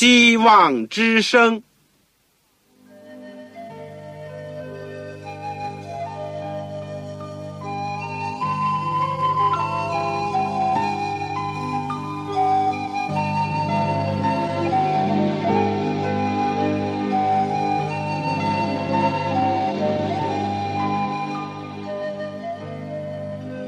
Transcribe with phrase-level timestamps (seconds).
[0.00, 1.62] 希望之声。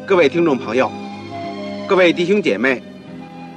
[0.07, 0.91] 各位听众朋友，
[1.87, 2.83] 各位弟兄姐妹，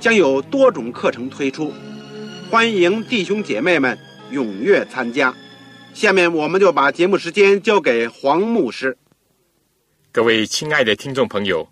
[0.00, 1.72] 将有多种课程推出，
[2.50, 3.98] 欢迎弟兄姐妹们
[4.30, 5.34] 踊跃参加。
[5.92, 8.96] 下面我们就把节目时间交给黄牧师。
[10.12, 11.68] 各位亲爱的听众朋友，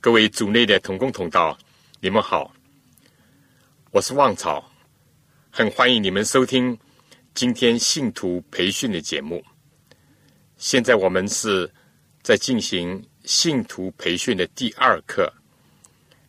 [0.00, 1.58] 各位组内的同工同道，
[2.00, 2.52] 你们好，
[3.90, 4.70] 我是旺草，
[5.50, 6.78] 很欢迎你们收听
[7.34, 9.44] 今天信徒培训的节目。
[10.56, 11.70] 现在我们是
[12.22, 13.02] 在进行。
[13.26, 15.28] 信徒培训的第二课，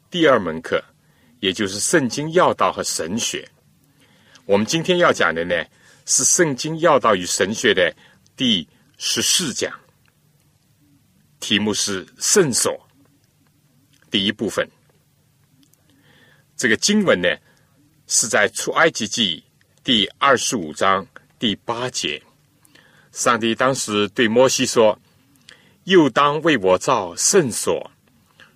[0.09, 0.83] 第二门课，
[1.39, 3.47] 也就是圣经要道和神学。
[4.45, 5.55] 我们今天要讲的呢，
[6.05, 7.93] 是圣经要道与神学的
[8.35, 9.71] 第十四讲，
[11.39, 12.79] 题目是圣所。
[14.09, 14.67] 第一部分，
[16.55, 17.27] 这个经文呢，
[18.07, 19.43] 是在出埃及记
[19.83, 21.05] 第二十五章
[21.37, 22.21] 第八节，
[23.11, 24.97] 上帝当时对摩西说。
[25.83, 27.89] 又当为我造圣所，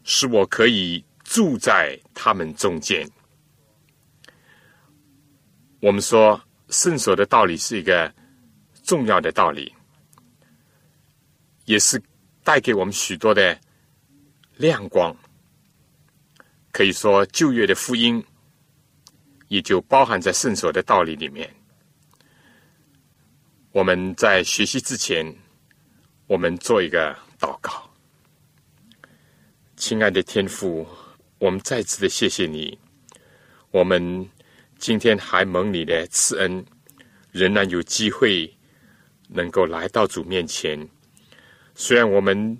[0.03, 3.09] 使我可以住在他们中间。
[5.79, 6.37] 我们说
[6.67, 8.13] 圣所的道理是一个
[8.83, 9.73] 重要的道理，
[11.63, 11.97] 也是
[12.43, 13.57] 带给我们许多的
[14.57, 15.15] 亮光。
[16.73, 18.21] 可以说旧约的福音
[19.47, 21.49] 也就包含在圣所的道理里面。
[23.71, 25.33] 我们在学习之前。
[26.27, 27.91] 我们做一个祷告，
[29.75, 30.87] 亲爱的天父，
[31.41, 32.77] 我们再次的谢谢你。
[33.71, 34.29] 我们
[34.77, 36.63] 今天还蒙你的赐恩，
[37.31, 38.55] 仍然有机会
[39.27, 40.87] 能够来到主面前。
[41.73, 42.55] 虽然我们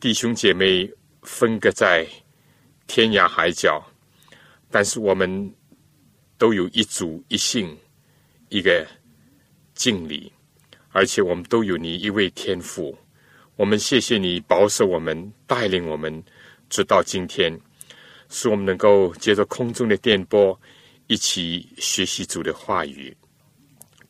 [0.00, 2.06] 弟兄姐妹分隔在
[2.86, 3.84] 天涯海角，
[4.70, 5.54] 但是我们
[6.38, 7.76] 都有一主一信，
[8.48, 8.86] 一个
[9.74, 10.32] 敬礼，
[10.88, 12.96] 而且我们都有你一位天父。
[13.56, 16.24] 我们谢谢你保守我们，带领我们
[16.70, 17.60] 直到今天，
[18.32, 20.58] 使我们能够接着空中的电波，
[21.06, 23.14] 一起学习主的话语。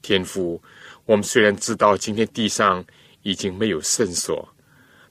[0.00, 0.62] 天父，
[1.06, 2.84] 我们虽然知道今天地上
[3.22, 4.48] 已经没有圣所，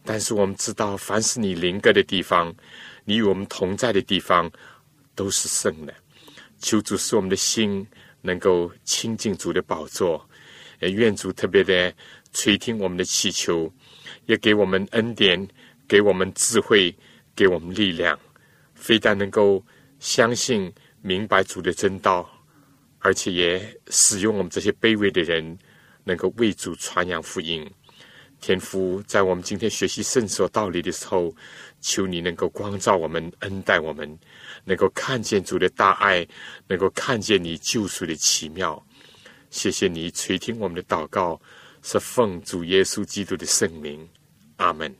[0.05, 2.55] 但是我们知道，凡是你灵格的地方，
[3.03, 4.49] 你与我们同在的地方，
[5.13, 5.93] 都是圣的。
[6.59, 7.85] 求主使我们的心
[8.21, 10.25] 能够亲近主的宝座，
[10.79, 11.93] 也愿主特别的
[12.31, 13.69] 垂听我们的祈求。
[14.25, 15.45] 也给我们恩典，
[15.85, 16.95] 给我们智慧，
[17.35, 18.17] 给我们力量，
[18.81, 19.63] 非但能够
[19.99, 22.27] 相信、明白主的真道，
[22.97, 25.55] 而且也使用我们这些卑微的人，
[26.03, 27.63] 能够为主传扬福音。
[28.39, 31.31] 天父，在我们今天学习圣所道理的时候，
[31.79, 34.19] 求你能够光照我们，恩待我们，
[34.65, 36.27] 能够看见主的大爱，
[36.67, 38.83] 能够看见你救赎的奇妙。
[39.51, 41.39] 谢谢你垂听我们的祷告。
[41.83, 44.07] 是奉主耶稣基督的圣名，
[44.57, 44.95] 阿门。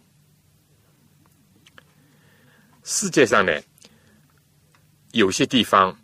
[2.84, 3.54] 世界上呢，
[5.12, 5.98] 有些地方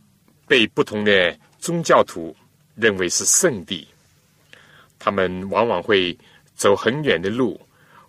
[0.48, 2.36] 被不同的宗教徒
[2.76, 3.88] 认为是圣地，
[5.00, 6.18] 他们往往会
[6.56, 7.60] 走很远的路，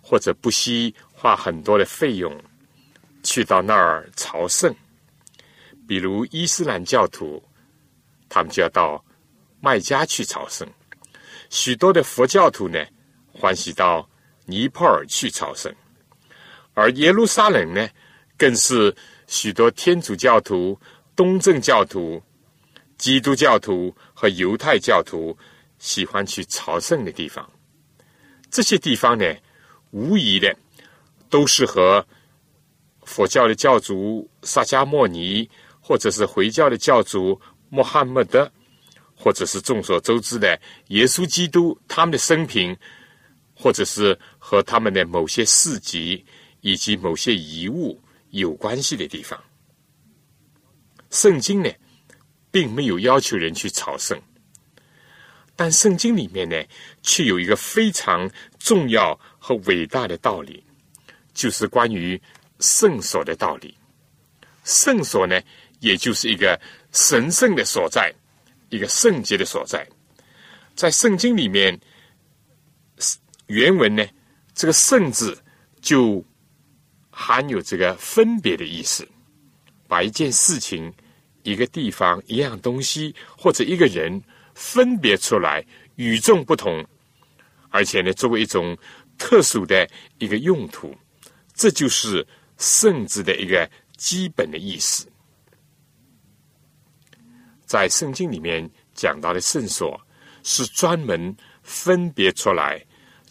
[0.01, 2.35] 或者不惜花很多的费用
[3.23, 4.73] 去到那儿朝圣。
[5.87, 7.41] 比如伊斯兰教徒，
[8.27, 9.03] 他们就要到
[9.59, 10.67] 麦加去朝圣。
[11.49, 12.85] 许多的佛教徒呢，
[13.31, 14.07] 欢喜到
[14.45, 15.73] 尼泊尔去朝圣，
[16.73, 17.89] 而耶路撒冷呢，
[18.37, 18.95] 更是
[19.29, 20.75] 许多天主教徒、
[21.15, 22.19] 东正教徒、
[22.97, 25.37] 基督教徒和犹太教徒
[25.77, 27.47] 喜欢去朝圣的地方。
[28.49, 29.31] 这些地方呢，
[29.91, 30.53] 无疑的
[31.29, 32.03] 都是和
[33.03, 35.47] 佛教的教主萨迦莫尼，
[35.79, 37.39] 或者是回教的教主
[37.69, 38.51] 穆罕默德。
[39.21, 42.73] 或者是众所周知的耶稣基督他们的生平，
[43.53, 46.25] 或者是和他们的某些事迹
[46.61, 49.41] 以及某些遗物有关系的地方。
[51.09, 51.69] 圣经呢，
[52.51, 54.19] 并没有要求人去朝圣，
[55.55, 56.55] 但圣经里面呢，
[57.01, 58.29] 却有一个非常
[58.59, 60.63] 重要和伟大的道理，
[61.33, 62.21] 就是关于
[62.59, 63.75] 圣所的道理。
[64.63, 65.41] 圣所呢，
[65.79, 66.59] 也就是一个
[66.91, 68.13] 神圣的所在，
[68.69, 69.87] 一个圣洁的所在。
[70.75, 71.79] 在圣经里面，
[73.47, 74.05] 原文呢，
[74.53, 75.37] 这个“圣”字
[75.81, 76.23] 就
[77.21, 79.05] 含有这个分别的意思，
[79.87, 80.93] 把一件事情、
[81.43, 84.21] 一个地方、一样东西或者一个人
[84.53, 86.85] 分别出来，与众不同，
[87.69, 88.77] 而且呢，作为一种
[89.17, 89.85] 特殊的
[90.17, 90.95] 一个用途，
[91.53, 92.25] 这就是
[92.57, 95.05] “圣”旨的一个基本的意思。
[97.65, 99.99] 在圣经里面讲到的圣所。
[100.41, 102.81] 是专门分别出来，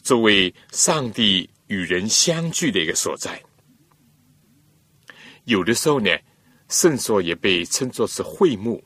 [0.03, 3.43] 作为上帝与人相聚的一个所在。
[5.49, 6.11] 有的时候呢，
[6.69, 8.85] 圣所也被称作是会幕，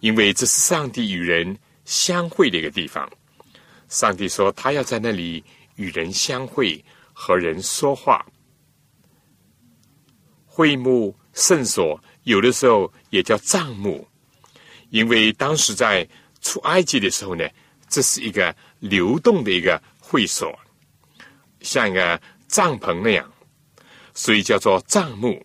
[0.00, 3.08] 因为这是上帝与人相会的一个地方。
[3.88, 5.44] 上帝说，他要在那里
[5.76, 8.26] 与人相会，和人说话。
[10.44, 14.06] 会幕、圣所，有的时候也叫帐幕，
[14.90, 16.06] 因为当时在。
[16.46, 17.48] 出埃及的时候呢，
[17.88, 20.54] 这是一个流动的一个会所，
[21.62, 23.32] 像一个帐篷那样，
[24.12, 25.42] 所以叫做帐幕。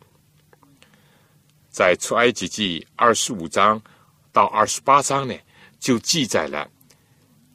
[1.79, 3.81] 在出埃及记二十五章
[4.33, 5.33] 到二十八章呢，
[5.79, 6.69] 就记载了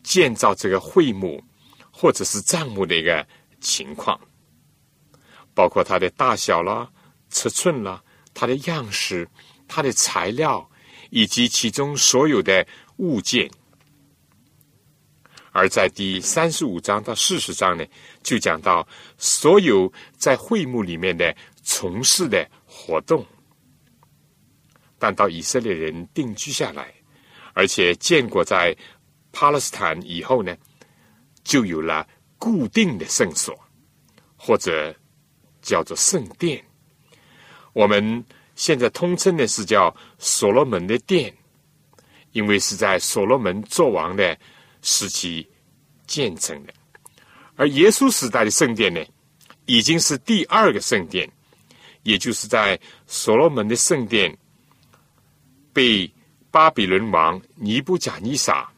[0.03, 1.44] 建造这个会幕
[1.91, 3.26] 或者是帐幕的一个
[3.61, 4.19] 情况，
[5.53, 6.91] 包括它的大小啦、
[7.29, 9.29] 尺寸啦、它的样式、
[9.69, 10.67] 它的材料，
[11.11, 12.67] 以及其中所有的。
[12.99, 13.50] 物件，
[15.50, 17.85] 而在第三十五章到四十章呢，
[18.23, 18.87] 就讲到
[19.19, 23.26] 所有在会幕里面的从事的活动。
[25.04, 26.90] 但到以色列人定居下来，
[27.52, 28.74] 而且建国在
[29.30, 30.56] 巴勒斯坦以后呢，
[31.42, 32.08] 就有了
[32.38, 33.54] 固定的圣所，
[34.34, 34.96] 或者
[35.60, 36.64] 叫做圣殿。
[37.74, 38.24] 我们
[38.54, 41.30] 现在通称的是叫所罗门的殿。
[42.32, 44.36] 因为是在所罗门作王的
[44.80, 45.46] 时期
[46.06, 46.72] 建成的，
[47.56, 49.00] 而耶稣时代的圣殿呢，
[49.66, 51.30] 已经是第二个圣殿，
[52.04, 54.36] 也就是在所罗门的圣殿
[55.75, 56.11] 被
[56.50, 58.73] 巴比伦王尼布甲尼撒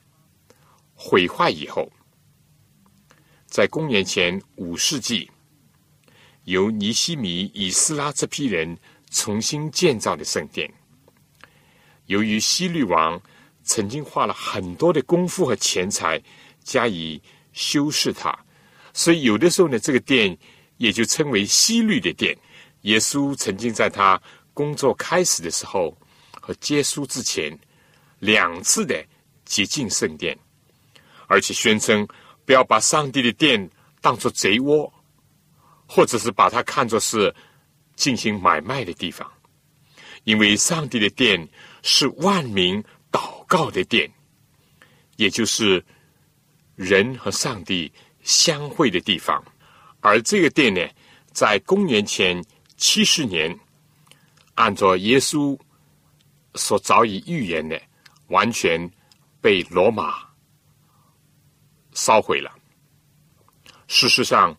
[0.94, 1.88] 毁坏以后，
[3.46, 5.30] 在公元前五世纪，
[6.44, 8.76] 由尼西米、以斯拉这批人
[9.10, 10.68] 重新建造的圣殿，
[12.06, 13.20] 由于希律王。
[13.68, 16.22] 曾经花了很多的功夫和钱财
[16.62, 17.20] 加以
[17.52, 18.32] 修饰它，
[18.94, 20.38] 所以有的时候呢，这个殿
[20.76, 22.32] 也就称为西律的殿。
[22.82, 24.22] 耶稣曾经在他
[24.54, 25.92] 工作开始的时候
[26.46, 27.58] 和结束之前
[28.20, 29.04] 两次的
[29.44, 30.38] 接近圣殿，
[31.26, 32.06] 而且宣称
[32.44, 33.68] 不要把上帝的殿
[34.00, 34.92] 当作贼窝，
[35.88, 37.34] 或者是把它看作是
[37.96, 39.28] 进行买卖的地方，
[40.22, 41.48] 因为上帝的殿
[41.82, 42.80] 是万民。
[43.12, 44.12] 祷告的殿，
[45.16, 45.82] 也就是
[46.74, 47.90] 人和上帝
[48.22, 49.42] 相会的地方。
[50.00, 50.86] 而这个殿呢，
[51.32, 52.44] 在公元前
[52.76, 53.58] 七十年，
[54.56, 55.58] 按照耶稣
[56.56, 57.80] 所早已预言的，
[58.28, 58.90] 完全
[59.40, 60.26] 被罗马
[61.92, 62.50] 烧毁了。
[63.86, 64.56] 事实上，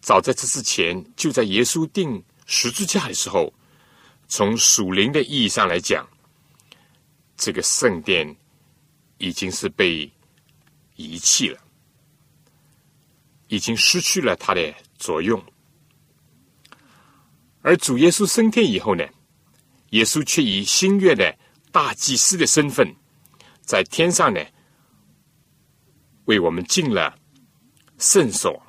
[0.00, 3.52] 早在这之前，就在耶稣定十字架的时候，
[4.28, 6.06] 从属灵的意义上来讲。
[7.36, 8.36] 这个圣殿
[9.18, 10.10] 已经是被
[10.96, 11.60] 遗弃了，
[13.46, 15.40] 已经失去了它的作用。
[17.62, 19.06] 而主耶稣升天以后呢，
[19.90, 21.36] 耶稣却以新月的
[21.72, 22.94] 大祭司的身份，
[23.62, 24.40] 在天上呢，
[26.24, 27.18] 为我们进了
[27.98, 28.62] 圣所，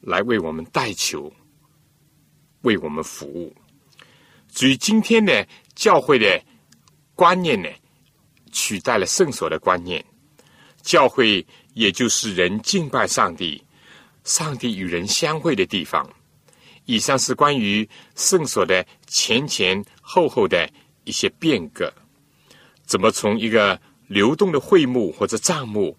[0.00, 1.32] 来为我们代求，
[2.62, 3.54] 为我们服务。
[4.48, 5.32] 至于今天呢，
[5.74, 6.42] 教会的。
[7.18, 7.66] 观念呢，
[8.52, 10.04] 取代了圣所的观念。
[10.82, 13.64] 教会也就是人敬拜上帝、
[14.22, 16.06] 上帝与人相会的地方。
[16.86, 20.68] 以上是关于圣所的前前后后的
[21.04, 21.92] 一些变革。
[22.84, 23.78] 怎么从一个
[24.08, 25.96] 流动的会幕或者帐幕，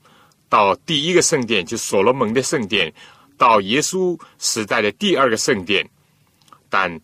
[0.50, 2.92] 到第一个圣殿，就所罗门的圣殿，
[3.38, 5.88] 到耶稣时代的第二个圣殿，
[6.68, 7.00] 但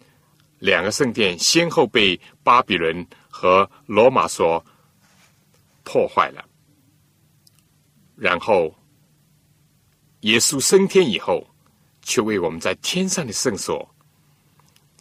[0.58, 3.06] 两个圣殿先后被巴比伦。
[3.36, 4.64] 和罗马所
[5.84, 6.46] 破坏了，
[8.16, 8.74] 然后
[10.22, 11.46] 耶稣升天以后，
[12.04, 13.90] 却为我们在天上的圣所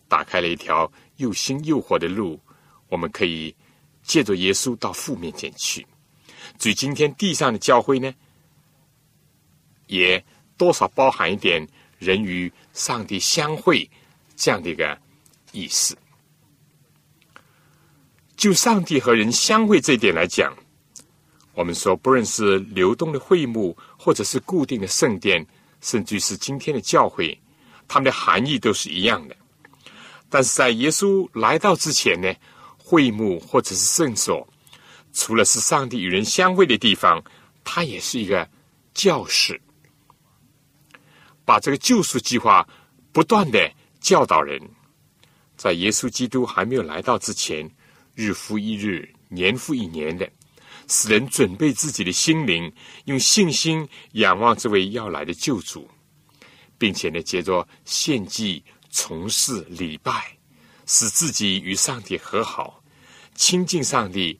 [0.09, 2.41] 打开了一条又新又活的路。
[2.89, 3.55] 我们可以
[4.03, 5.87] 借着耶稣到父面前去。
[6.59, 8.13] 至于今天地上的教会呢，
[9.87, 10.23] 也
[10.57, 11.67] 多少包含一点
[11.99, 13.89] 人与上帝相会
[14.37, 14.99] 这样的一个
[15.53, 15.97] 意思。
[18.37, 20.55] 就上帝和人相会这一点来讲，
[21.55, 25.47] 我们说，不论是流动的会幕，或者是固定的圣殿，
[25.83, 27.39] 甚至是今天的教会，
[27.87, 29.37] 它们的含义都是一样的。
[30.31, 32.33] 但是在耶稣来到之前呢，
[32.79, 34.49] 会幕或者是圣所，
[35.13, 37.23] 除了是上帝与人相会的地方，
[37.63, 38.49] 它也是一个
[38.95, 39.61] 教室，
[41.45, 42.67] 把这个救赎计划
[43.13, 43.71] 不断的
[44.01, 44.59] 教导人。
[45.55, 47.71] 在耶稣基督还没有来到之前，
[48.15, 50.29] 日复一日，年复一年的，
[50.95, 52.71] 使人准备自己的心灵，
[53.07, 55.89] 用信心仰望这位要来的救主，
[56.77, 58.63] 并且呢，借着献祭。
[58.95, 60.37] 从事礼拜，
[60.85, 62.85] 使自己与上帝和好，
[63.35, 64.39] 亲近上帝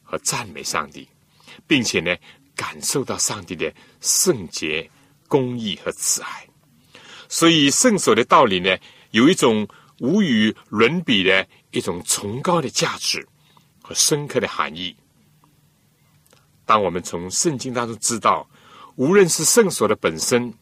[0.00, 1.08] 和赞美上帝，
[1.66, 2.16] 并且呢，
[2.54, 4.88] 感受到上帝的圣洁、
[5.26, 6.48] 公义和慈爱。
[7.28, 8.78] 所以，圣所的道理呢，
[9.10, 9.66] 有一种
[9.98, 13.26] 无与伦比的一种崇高的价值
[13.82, 14.94] 和深刻的含义。
[16.64, 18.48] 当我们从圣经当中知道，
[18.96, 20.52] 无论是圣所的本身，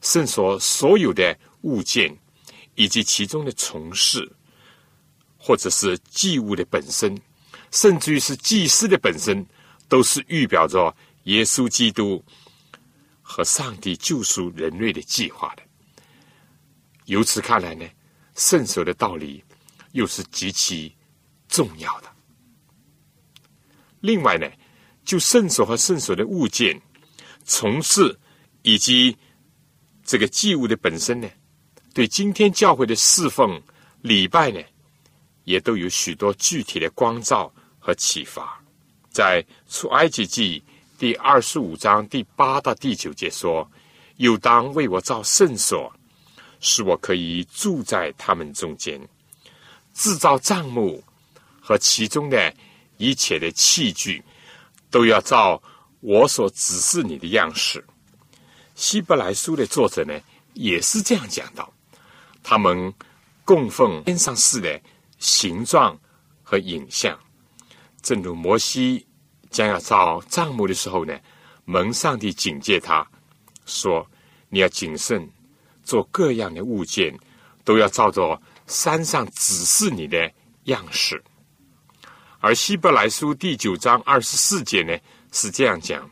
[0.00, 2.16] 圣所所有的物件。
[2.74, 4.26] 以及其中的从事，
[5.36, 7.14] 或者是祭物的本身，
[7.70, 9.44] 甚至于是祭司的本身，
[9.90, 12.24] 都是预表着耶稣基督
[13.20, 15.62] 和上帝救赎人类的计划的。
[17.04, 17.86] 由此看来呢，
[18.36, 19.44] 圣所的道理
[19.90, 20.96] 又是极其
[21.48, 22.10] 重要的。
[24.00, 24.50] 另外呢，
[25.04, 26.80] 就圣所和圣所的物件、
[27.44, 28.18] 从事
[28.62, 29.16] 以及
[30.04, 31.28] 这个祭物的本身呢。
[31.94, 33.60] 对今天教会的侍奉
[34.00, 34.60] 礼拜呢，
[35.44, 38.62] 也都有许多具体的光照和启发。
[39.10, 40.62] 在出埃及记
[40.98, 43.70] 第二十五章第八到第九节说
[44.16, 45.92] ：“又当为我造圣所，
[46.60, 48.98] 使我可以住在他们中间；
[49.92, 51.02] 制造帐幕
[51.60, 52.54] 和其中的
[52.96, 54.22] 一切的器具，
[54.92, 55.60] 都要照
[55.98, 57.84] 我所指示你的样式。”
[58.76, 60.18] 希伯来书的作者呢，
[60.54, 61.72] 也是这样讲到。
[62.42, 62.92] 他们
[63.44, 64.80] 供奉天上似的
[65.18, 65.98] 形状
[66.42, 67.18] 和影像，
[68.02, 69.06] 正如摩西
[69.50, 71.18] 将要造帐幕的时候呢，
[71.64, 73.06] 蒙上帝警戒他
[73.66, 74.04] 说
[74.50, 75.30] ：“你要谨慎，
[75.84, 77.16] 做各样的物件，
[77.62, 80.32] 都要照着山上指示你的
[80.64, 81.22] 样式。”
[82.42, 84.98] 而希伯来书第九章二十四节呢
[85.30, 86.10] 是这样讲：“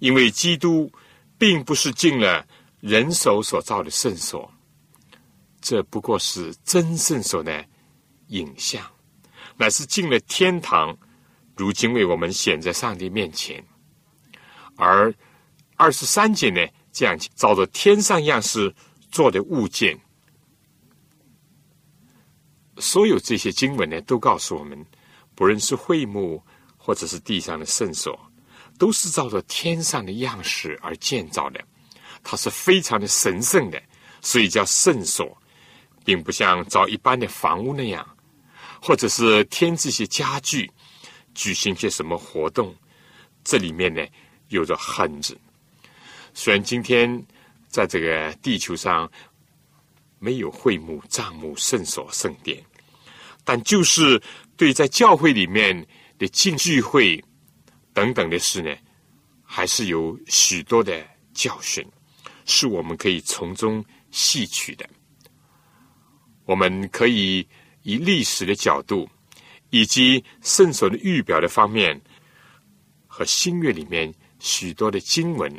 [0.00, 0.90] 因为基督
[1.38, 2.44] 并不是进了
[2.80, 4.52] 人手所造的圣所。”
[5.62, 7.64] 这不过是真圣所的
[8.28, 8.84] 影像，
[9.56, 10.98] 乃是进了天堂，
[11.56, 13.64] 如今为我们显在上帝面前。
[14.74, 15.14] 而
[15.76, 18.74] 二十三节呢，这样照着天上样式
[19.12, 19.96] 做的物件，
[22.78, 24.84] 所有这些经文呢，都告诉我们，
[25.40, 26.44] 不论是会幕
[26.76, 28.20] 或者是地上的圣所，
[28.78, 31.64] 都是照着天上的样式而建造的，
[32.22, 33.82] 它是非常的神圣的，
[34.20, 35.34] 所以叫圣所。
[36.04, 38.06] 并不像造一般的房屋那样，
[38.82, 40.70] 或者是添置些家具，
[41.34, 42.74] 举行些什么活动。
[43.42, 44.04] 这里面呢，
[44.48, 45.38] 有着很子。
[46.34, 47.22] 虽然今天
[47.68, 49.10] 在这个地球上
[50.18, 52.62] 没有会幕、帐幕、圣所、圣殿，
[53.44, 54.20] 但就是
[54.60, 55.86] 对在教会里面
[56.18, 57.24] 的进聚会
[57.94, 58.76] 等等的事呢，
[59.42, 61.02] 还是有许多的
[61.32, 61.82] 教训，
[62.44, 64.86] 是我们可以从中吸取的。
[66.44, 67.48] 我们可以
[67.84, 69.08] 以历史的角度，
[69.70, 71.98] 以及圣所的预表的方面，
[73.06, 75.50] 和新约里面许多的经文，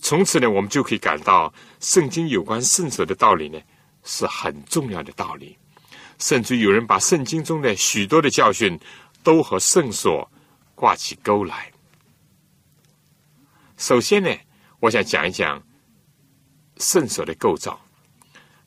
[0.00, 3.60] 从此呢，我们就可以感到圣经有关圣所的道理呢，
[4.02, 5.56] 是很重要的道理。
[6.18, 8.78] 甚至有人把圣经中的许多的教训，
[9.22, 10.30] 都和圣所
[10.74, 11.72] 挂起钩来。
[13.76, 14.30] 首先呢，
[14.80, 15.62] 我想讲一讲
[16.78, 17.80] 圣所的构造。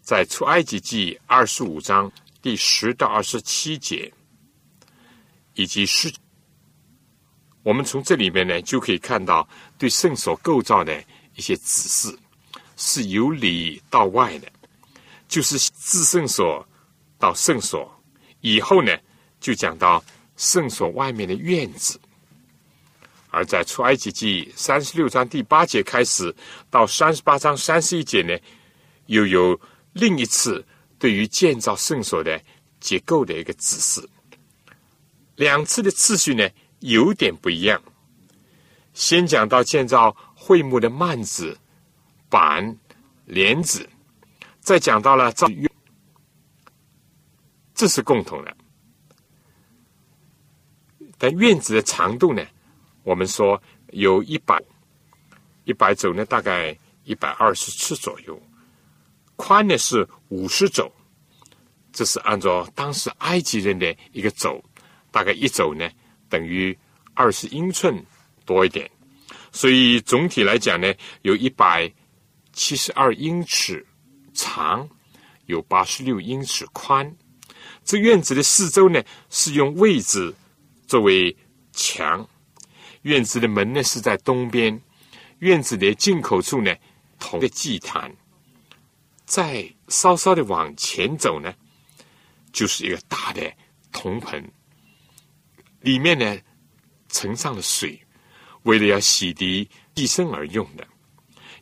[0.01, 4.11] 在出埃及记二十五章第十到二十七节，
[5.53, 6.11] 以及是，
[7.61, 11.03] 我们从这里面呢就可以看到对圣所构造的
[11.35, 12.17] 一些指示，
[12.75, 14.51] 是由里到外的，
[15.27, 16.67] 就是自圣所
[17.19, 17.87] 到圣所
[18.41, 18.97] 以后呢，
[19.39, 20.03] 就讲到
[20.37, 21.99] 圣所外面的院子，
[23.29, 26.33] 而在出埃及记三十六章第八节开始
[26.71, 28.35] 到三十八章三十一节呢，
[29.05, 29.59] 又有。
[29.93, 30.63] 另一次
[30.99, 32.39] 对于建造圣所的
[32.79, 34.07] 结构的一个指示，
[35.35, 36.47] 两次的次序呢
[36.81, 37.81] 有点不一样。
[38.93, 41.57] 先讲到建造会幕的幔子、
[42.29, 42.77] 板、
[43.25, 43.89] 帘子，
[44.59, 45.47] 再讲到了造，
[47.79, 48.57] 这是共同的。
[51.17, 52.45] 但院子的长度呢？
[53.03, 54.61] 我们说有一百
[55.63, 58.37] 一百肘呢，大概一百二十尺左右。
[59.37, 60.91] 宽呢是五十肘，
[61.93, 64.61] 这是按照当时埃及人的一个肘，
[65.09, 65.89] 大概一肘呢
[66.27, 66.77] 等于
[67.13, 68.05] 二十英寸
[68.45, 68.91] 多一点。
[69.53, 71.89] 所以总体来讲呢，有一百
[72.51, 73.87] 七十二英尺
[74.33, 74.85] 长，
[75.45, 77.15] 有八十六英尺宽。
[77.89, 80.31] 这院子的四周呢是用位置
[80.85, 81.35] 作为
[81.73, 82.29] 墙。
[83.01, 84.79] 院子的门呢是在东边，
[85.39, 86.71] 院子的进口处呢，
[87.17, 88.15] 铜的祭坛。
[89.25, 91.51] 再稍稍的往前走呢，
[92.53, 93.51] 就是一个大的
[93.91, 94.47] 铜盆，
[95.81, 96.37] 里面呢
[97.11, 97.99] 盛上了水，
[98.61, 100.87] 为了要洗涤祭牲而用的，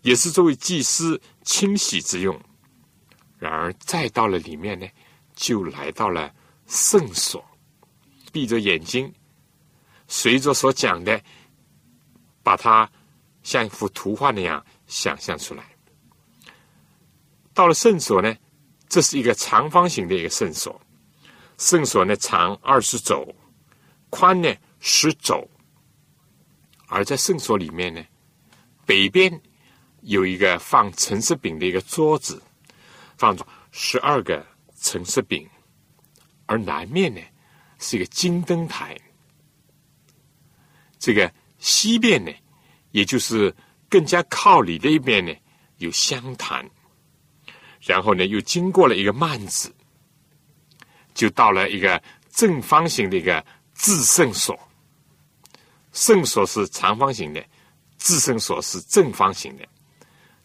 [0.01, 2.37] 也是作为祭司清洗之用。
[3.39, 4.85] 然而再到了里面呢，
[5.37, 6.33] 就来到了
[6.65, 7.41] 圣所，
[8.33, 9.13] 闭着眼睛。
[10.09, 11.21] 随着所讲的，
[12.41, 12.89] 把它
[13.43, 15.63] 像一幅图画那样想象出来。
[17.53, 18.35] 到了圣所呢，
[18.89, 20.81] 这是一个长方形的一个圣所。
[21.57, 23.35] 圣所呢长二十肘，
[24.09, 25.47] 宽呢十肘。
[26.87, 28.03] 而在圣所里面呢，
[28.85, 29.41] 北边
[30.01, 32.41] 有一个放橙色饼的一个桌子，
[33.17, 34.45] 放着十二个
[34.79, 35.47] 橙色饼，
[36.45, 37.21] 而南面呢
[37.79, 38.97] 是一个金灯台。
[40.99, 42.31] 这个西边呢，
[42.91, 43.55] 也就是
[43.89, 45.33] 更加靠里的一边呢，
[45.77, 46.67] 有香坛，
[47.81, 49.73] 然后呢，又经过了一个幔子，
[51.13, 54.57] 就到了一个正方形的一个至圣所。
[55.93, 57.43] 圣所是长方形的，
[57.97, 59.67] 至圣所是正方形的。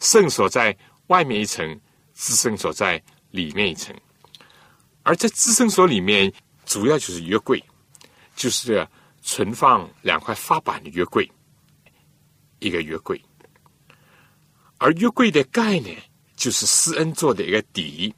[0.00, 0.76] 圣所在
[1.08, 1.80] 外面一层，
[2.14, 3.94] 至圣所在里面一层。
[5.02, 6.32] 而在至圣所里面，
[6.64, 7.62] 主要就是约柜，
[8.36, 8.86] 就是。
[9.24, 11.30] 存放两块发板的约柜，
[12.58, 13.24] 一个约柜，
[14.78, 15.90] 而约柜的盖呢，
[16.34, 18.12] 就是施恩做的一个底，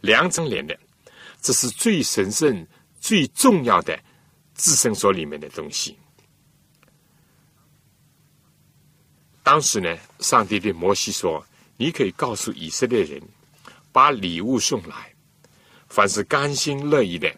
[0.00, 0.74] 两层连的，
[1.42, 2.66] 这是最神圣、
[2.98, 4.02] 最重要的
[4.54, 5.98] 自圣所里面的东西。
[9.42, 13.20] 当时呢，上帝对摩西说：“你可以告诉以色列人，
[13.92, 15.13] 把礼物送来，
[15.94, 17.32] 凡是甘心乐意的，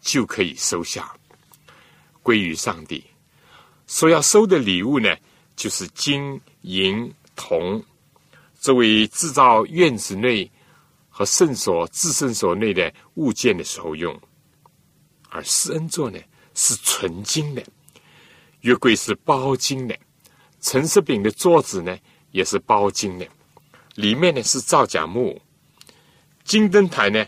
[0.00, 1.12] 就可以收下。”
[2.22, 3.04] 归于上帝，
[3.88, 5.12] 所要收的礼物呢，
[5.56, 7.82] 就是金银铜，
[8.60, 10.48] 作为制造院子内
[11.08, 14.16] 和圣所、至圣所内的物件的时候用。
[15.28, 16.18] 而施恩座呢，
[16.54, 17.64] 是纯金的，
[18.60, 19.98] 月柜是包金的，
[20.60, 21.98] 陈设饼的桌子呢，
[22.30, 23.26] 也是包金的，
[23.96, 25.40] 里面呢是造假木，
[26.44, 27.26] 金灯台呢，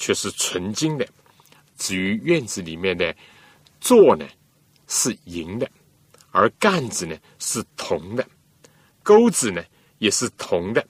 [0.00, 1.06] 却是纯金的。
[1.76, 3.14] 至于院子里面的。
[3.82, 4.28] 座呢
[4.88, 5.66] 是银的，
[6.32, 8.28] 而杆子呢是铜的，
[9.02, 9.64] 钩子呢
[9.96, 10.86] 也是铜的，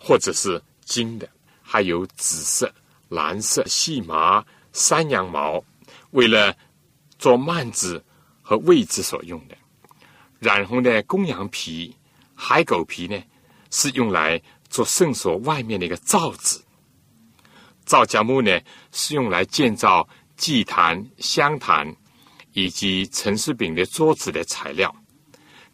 [0.00, 1.28] 或者是金的，
[1.60, 2.74] 还有紫色、
[3.10, 5.62] 蓝色细麻、山羊毛，
[6.12, 6.56] 为了
[7.18, 8.02] 做幔子
[8.40, 9.54] 和位置所用的。
[10.38, 11.94] 染红的公羊皮、
[12.34, 13.22] 海狗皮呢，
[13.70, 16.64] 是用来做圣所外面的一个罩子。
[17.84, 20.08] 造假木呢，是用来建造。
[20.34, 21.94] 祭坛、香坛
[22.52, 24.92] 以及陈氏饼的桌子的材料，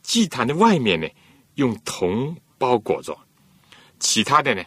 [0.03, 1.09] 祭坛的外面呢
[1.55, 3.19] 用铜包裹着，
[3.99, 4.63] 其他的呢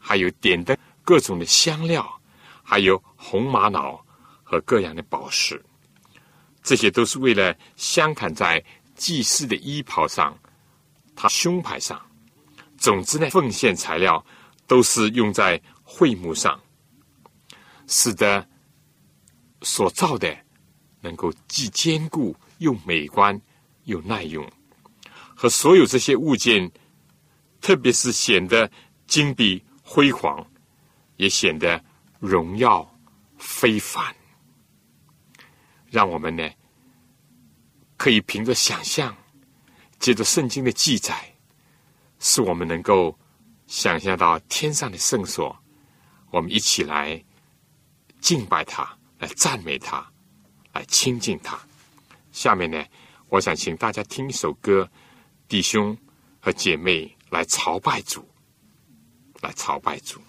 [0.00, 2.20] 还有点灯、各种的香料，
[2.60, 4.04] 还有红玛瑙
[4.42, 5.64] 和各样的宝石，
[6.64, 8.64] 这些都是为了镶嵌在
[8.96, 10.36] 祭祀的衣袍上、
[11.14, 12.00] 他胸牌上。
[12.78, 14.24] 总之呢，奉献材料
[14.66, 15.60] 都是用在
[15.94, 16.60] 会幕上，
[17.86, 18.48] 使得。
[19.66, 20.36] 所造的
[21.00, 23.40] 能够既坚固又美观
[23.84, 24.46] 又耐用，
[25.34, 26.70] 和所有这些物件，
[27.62, 28.70] 特别是显得
[29.06, 30.46] 金碧辉煌，
[31.16, 31.82] 也显得
[32.20, 32.86] 荣耀
[33.38, 34.14] 非凡。
[35.86, 36.46] 让我们呢，
[37.96, 39.16] 可以凭着想象，
[39.98, 41.34] 借着圣经的记载，
[42.18, 43.18] 使我们能够
[43.66, 45.56] 想象到天上的圣所，
[46.34, 47.22] 我们一起来
[48.20, 48.98] 敬拜他。
[49.20, 50.04] 来赞美他，
[50.72, 51.58] 来亲近他。
[52.32, 52.84] 下面呢，
[53.28, 54.90] 我想请大家听一首歌，
[55.48, 55.96] 弟兄
[56.40, 58.28] 和姐妹来朝拜主，
[59.40, 60.20] 来朝拜主。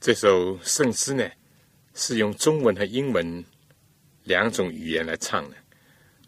[0.00, 1.30] 这首圣诗呢，
[1.92, 3.44] 是用中文和英文
[4.24, 5.56] 两种语言来唱的。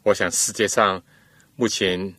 [0.03, 1.03] 我想世界上
[1.57, 2.15] 目前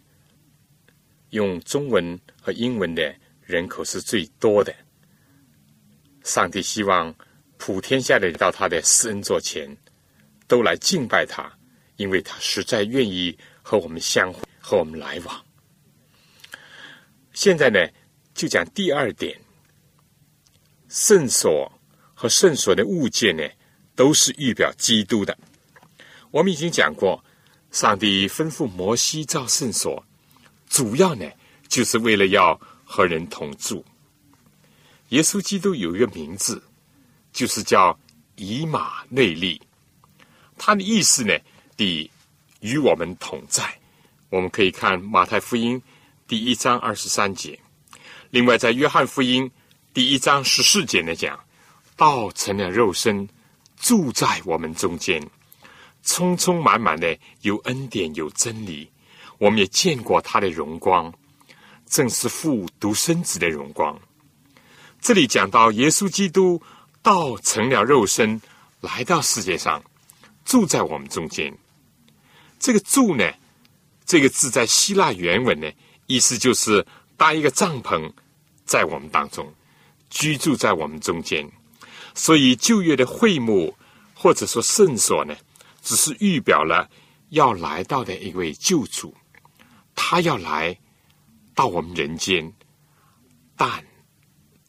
[1.30, 4.74] 用中文和英文的人口是最多的。
[6.24, 7.14] 上帝希望
[7.58, 9.78] 普天下的人到他的施恩座前，
[10.48, 11.56] 都来敬拜他，
[11.98, 15.46] 因为他实在愿意和我们相，和我们来往。
[17.32, 17.80] 现在呢，
[18.34, 19.40] 就讲第二点。
[20.94, 21.72] 圣所
[22.14, 23.44] 和圣所的物件呢，
[23.96, 25.36] 都是预表基督的。
[26.30, 27.20] 我们已经讲过，
[27.72, 30.06] 上帝吩咐摩西造圣所，
[30.70, 31.28] 主要呢
[31.68, 32.54] 就是为了要
[32.86, 33.84] 和人同住。
[35.10, 36.62] 耶稣基督有一个名字，
[37.32, 38.00] 就是叫
[38.36, 39.60] 以马内利，
[40.60, 41.36] 他的意思呢，
[41.76, 42.08] 第
[42.60, 43.64] 与我们同在。
[44.30, 45.82] 我们可以看马太福音
[46.28, 47.60] 第一章二十三节，
[48.30, 49.50] 另外在约翰福音。
[49.94, 51.40] 第一章十四节呢讲，
[51.96, 53.30] 道成了肉身，
[53.78, 55.22] 住在我们中间，
[56.02, 58.90] 充充满满的有恩典有真理。
[59.38, 61.14] 我们也见过他的荣光，
[61.86, 63.96] 正是父独生子的荣光。
[65.00, 66.60] 这里讲到耶稣基督
[67.04, 68.42] 道成了肉身，
[68.82, 69.84] 来到世界上，
[70.44, 71.56] 住在我们中间。
[72.58, 73.32] 这个住呢，
[74.08, 75.72] 这个字在希腊原文呢，
[76.08, 76.84] 意思就是
[77.16, 78.12] 搭一个帐篷
[78.66, 79.54] 在我们当中。
[80.14, 81.44] 居住在我们中间，
[82.14, 83.76] 所以旧约的会幕
[84.14, 85.36] 或者说圣所呢，
[85.82, 86.88] 只是预表了
[87.30, 89.12] 要来到的一位救主，
[89.96, 90.78] 他要来
[91.56, 92.54] 到我们人间，
[93.58, 93.84] 但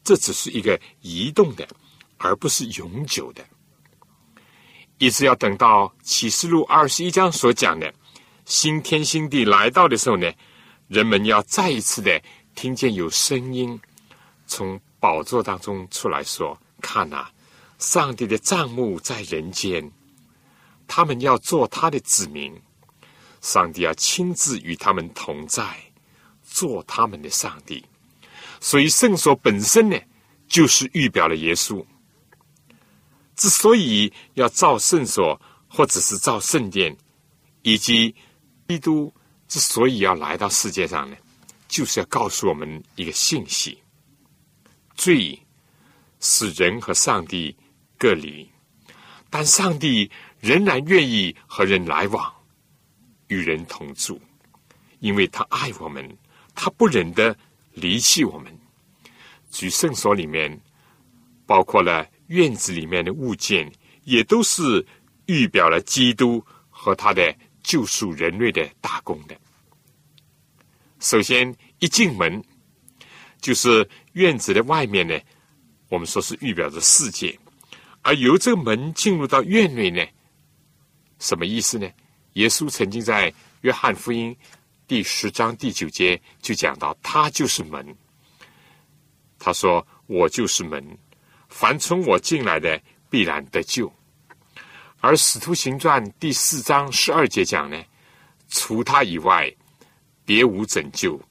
[0.03, 1.67] 这只是一个移动的，
[2.17, 3.45] 而不是永久的。
[4.97, 7.93] 一直要等到启示录二十一章所讲的
[8.45, 10.31] 新天新地来到的时候呢，
[10.87, 12.19] 人们要再一次的
[12.55, 13.79] 听见有声音
[14.47, 14.81] 从。
[15.05, 17.27] 宝座当中出来说：“看呐，
[17.77, 19.91] 上帝的帐幕在人间，
[20.87, 22.51] 他们要做他的子民，
[23.39, 25.63] 上帝要亲自与他们同在，
[26.43, 27.85] 做他们的上帝。
[28.59, 29.95] 所以圣所本身呢，
[30.47, 31.85] 就是预表了耶稣。
[33.35, 36.97] 之所以要造圣所，或者是造圣殿，
[37.61, 38.15] 以及
[38.67, 39.13] 基督
[39.47, 41.15] 之所以要来到世界上呢，
[41.67, 43.77] 就是要告诉我们一个信息。”
[44.95, 45.37] 罪
[46.19, 47.55] 使人和上帝
[47.97, 48.49] 隔离，
[49.29, 52.33] 但上帝仍然愿意和人来往，
[53.27, 54.19] 与人同住，
[54.99, 56.17] 因为他爱我们，
[56.55, 57.37] 他不忍的
[57.73, 58.57] 离弃我们。
[59.51, 60.59] 举圣所里面，
[61.45, 63.71] 包括了院子里面的物件，
[64.03, 64.85] 也都是
[65.27, 69.37] 预表了基督和他的救赎人类的大功的。
[70.99, 72.43] 首先一进门。
[73.45, 75.15] 就是院子的外面呢，
[75.87, 77.37] 我们说是预表着世界，
[78.01, 80.03] 而由这个门进入到院内呢，
[81.19, 81.87] 什么意思呢？
[82.33, 83.31] 耶稣曾经在
[83.61, 84.35] 约翰福音
[84.87, 87.95] 第十章第九节就讲到，他就是门。
[89.37, 90.83] 他说：“我就是门，
[91.47, 92.81] 凡从我进来的
[93.11, 93.93] 必然得救。”
[95.01, 97.79] 而使徒行传第四章十二节讲呢，
[98.49, 99.55] 除他以外，
[100.25, 101.21] 别无拯救。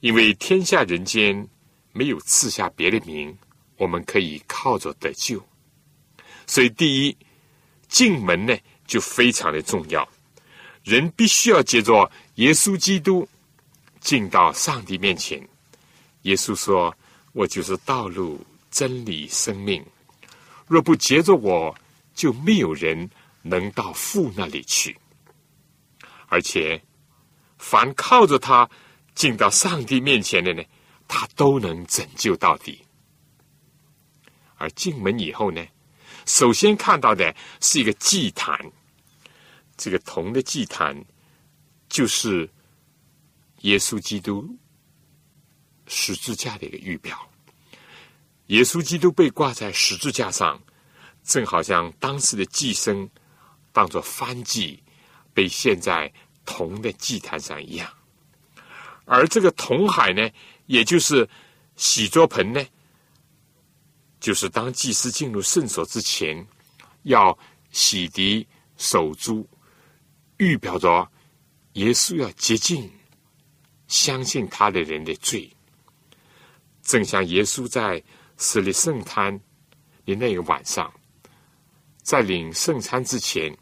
[0.00, 1.46] 因为天下人间
[1.92, 3.36] 没有赐下别的名，
[3.76, 5.46] 我们可以靠着得救。
[6.46, 7.16] 所以，第一
[7.86, 10.08] 进门呢就非常的重要，
[10.82, 13.28] 人必须要借着耶稣基督
[14.00, 15.46] 进到上帝面前。
[16.22, 16.94] 耶稣说
[17.32, 19.84] ：“我就是道路、真理、生命，
[20.66, 21.74] 若不接着我，
[22.14, 23.08] 就没有人
[23.42, 24.96] 能到父那里去。
[26.28, 26.82] 而且，
[27.58, 28.66] 凡靠着他。”
[29.14, 30.62] 进到上帝面前的呢，
[31.06, 32.84] 他都能拯救到底。
[34.56, 35.64] 而进门以后呢，
[36.26, 38.58] 首先看到的是一个祭坛，
[39.76, 41.04] 这个铜的祭坛
[41.88, 42.48] 就是
[43.62, 44.46] 耶稣基督
[45.86, 47.18] 十字架的一个预表。
[48.46, 50.60] 耶稣基督被挂在十字架上，
[51.22, 53.08] 正好像当时的祭牲
[53.72, 54.82] 当做燔祭
[55.32, 56.12] 被献在
[56.44, 57.88] 铜的祭坛上一样。
[59.12, 60.30] 而这个铜海呢，
[60.66, 61.28] 也就是
[61.74, 62.64] 洗桌盆呢，
[64.20, 66.46] 就是当祭司进入圣所之前，
[67.02, 67.36] 要
[67.72, 68.46] 洗涤
[68.76, 69.44] 手足，
[70.36, 71.10] 预表着
[71.72, 72.88] 耶稣要洁净
[73.88, 75.50] 相信他的人的罪。
[76.80, 78.00] 正像耶稣在
[78.36, 79.36] 死里圣餐
[80.04, 80.88] 的那个晚上，
[82.00, 83.52] 在领圣餐之前，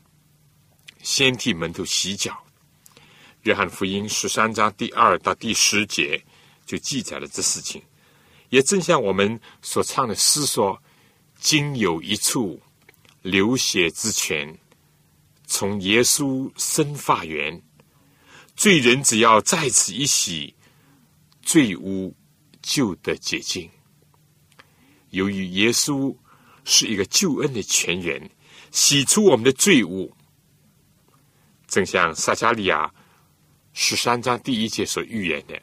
[1.03, 2.45] 先替门徒洗脚。
[3.49, 6.23] 约翰福音十三章第二到第十节
[6.67, 7.83] 就记载了这事情，
[8.51, 10.79] 也正像我们所唱的诗说
[11.41, 12.61] ：“今有一处
[13.23, 14.55] 流血之泉，
[15.47, 17.63] 从耶稣生发源，
[18.55, 20.55] 罪人只要在此一洗，
[21.41, 22.15] 罪污
[22.61, 23.71] 就得洁净。
[25.09, 26.15] 由于耶稣
[26.67, 28.31] 是一个救恩的泉源，
[28.71, 30.15] 洗出我们的罪污，
[31.67, 32.93] 正像撒加利亚
[33.81, 35.57] 十三章第一节所预言的，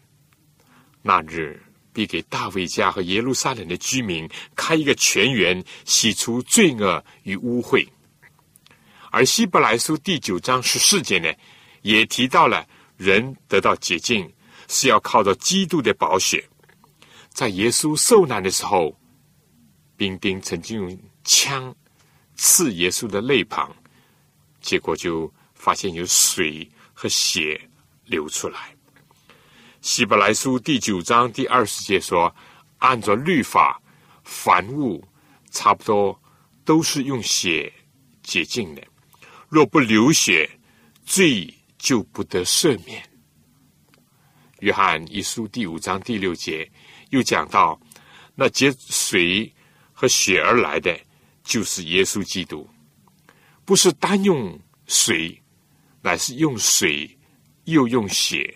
[1.01, 7.85] 那日必给大卫家和耶路撒冷的居民开一个泉源，洗除罪恶与污秽。
[9.11, 11.29] 而希伯来书第九章十四节呢，
[11.81, 14.33] 也提到了人得到洁净
[14.69, 16.41] 是要靠着基督的宝血，
[17.27, 18.97] 在耶稣受难的时候。
[19.97, 21.73] 兵丁曾经用枪
[22.35, 23.73] 刺耶稣的肋旁，
[24.61, 27.59] 结果就发现有水和血
[28.05, 28.75] 流出来。
[29.81, 32.33] 希伯来书第九章第二十节说
[32.79, 33.81] ：“按照律法，
[34.23, 35.03] 凡物
[35.51, 36.19] 差不多
[36.63, 37.71] 都是用血
[38.23, 38.83] 洁净的。
[39.49, 40.49] 若不流血，
[41.05, 43.03] 罪就不得赦免。”
[44.61, 46.69] 约翰一书第五章第六节
[47.09, 47.79] 又讲到
[48.35, 49.51] ：“那节水。”
[49.97, 50.93] 和血而来的
[51.41, 52.69] 就是耶稣基督，
[53.63, 55.41] 不是单用水，
[56.01, 57.14] 乃是用水
[57.65, 58.55] 又用血。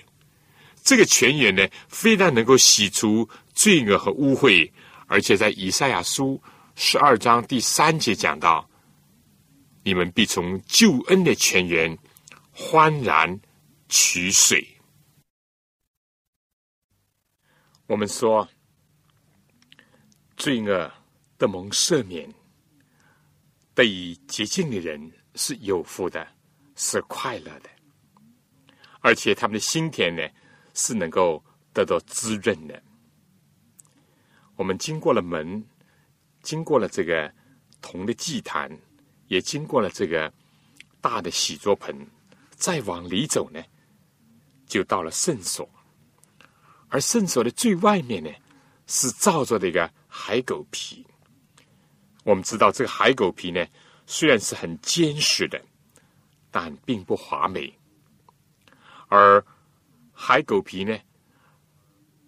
[0.81, 4.71] 这个泉源呢，非但能够洗除罪恶和污秽，
[5.07, 6.41] 而且在以赛亚书
[6.75, 8.67] 十二章第三节讲到
[9.83, 11.95] ：“你们必从救恩的泉源
[12.51, 13.39] 欢然
[13.87, 14.67] 取水。”
[17.85, 18.47] 我们说
[20.37, 20.91] 罪恶。
[21.39, 22.29] 的蒙赦免，
[23.73, 26.27] 得以洁净的人是有福的，
[26.75, 27.69] 是快乐的，
[28.99, 30.27] 而且他们的心田呢
[30.73, 32.81] 是能够得到滋润的。
[34.55, 35.65] 我们经过了门，
[36.41, 37.33] 经过了这个
[37.81, 38.69] 铜的祭坛，
[39.27, 40.31] 也经过了这个
[40.99, 42.07] 大的洗桌盆，
[42.51, 43.63] 再往里走呢，
[44.67, 45.67] 就到了圣所。
[46.89, 48.29] 而圣所的最外面呢，
[48.87, 51.05] 是罩着的一个海狗皮。
[52.23, 53.65] 我们知道这个海狗皮呢，
[54.05, 55.61] 虽然是很坚实的，
[56.51, 57.73] 但并不华美。
[59.09, 59.43] 而
[60.13, 60.97] 海狗皮呢，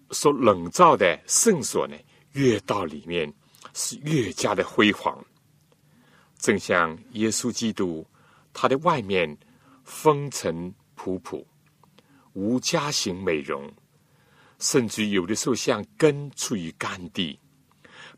[0.10, 1.96] 所冷罩的圣所呢，
[2.34, 3.32] 越到里面
[3.74, 5.24] 是越加的辉煌。
[6.38, 8.06] 正像耶稣基督，
[8.52, 9.38] 他的外面
[9.84, 11.46] 风尘仆仆，
[12.34, 13.72] 无家型美容，
[14.58, 17.40] 甚至有的时候像根处于干地。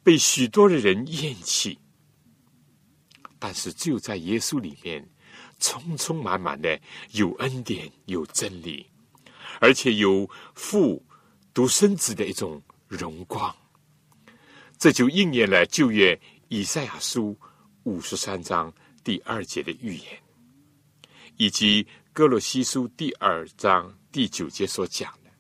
[0.02, 1.78] 被许多的人厌弃，
[3.40, 5.06] 但是只有在耶稣里面，
[5.64, 6.78] 充充满满的
[7.14, 8.86] 有恩典、有真理，
[9.62, 11.02] 而且有父
[11.54, 13.56] 独生子的一种荣光。
[14.78, 17.36] 这就应验了旧约以赛亚书
[17.84, 18.72] 五十三章
[19.04, 20.22] 第二节的预言，
[21.38, 25.32] 以及哥罗西书第二章第九节所讲的，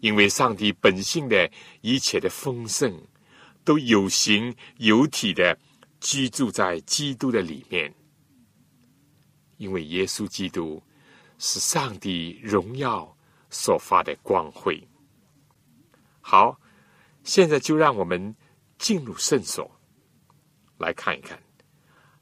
[0.00, 1.50] 因为上帝本性的
[1.82, 2.92] 一切的丰盛。
[3.64, 5.56] 都有形有体的
[6.00, 7.94] 居住在基督的里面，
[9.62, 10.82] 因为耶稣基督
[11.38, 13.16] 是上帝荣耀
[13.48, 14.82] 所发的光辉。
[16.20, 16.60] 好，
[17.22, 18.34] 现在就让我们
[18.76, 19.70] 进入圣所
[20.78, 21.40] 来看一看，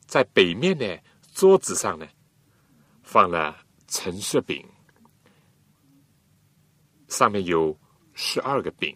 [0.07, 2.07] 在北面的桌子上呢，
[3.03, 3.57] 放了
[3.89, 4.63] 陈设饼，
[7.09, 7.75] 上面有
[8.13, 8.95] 十二个饼，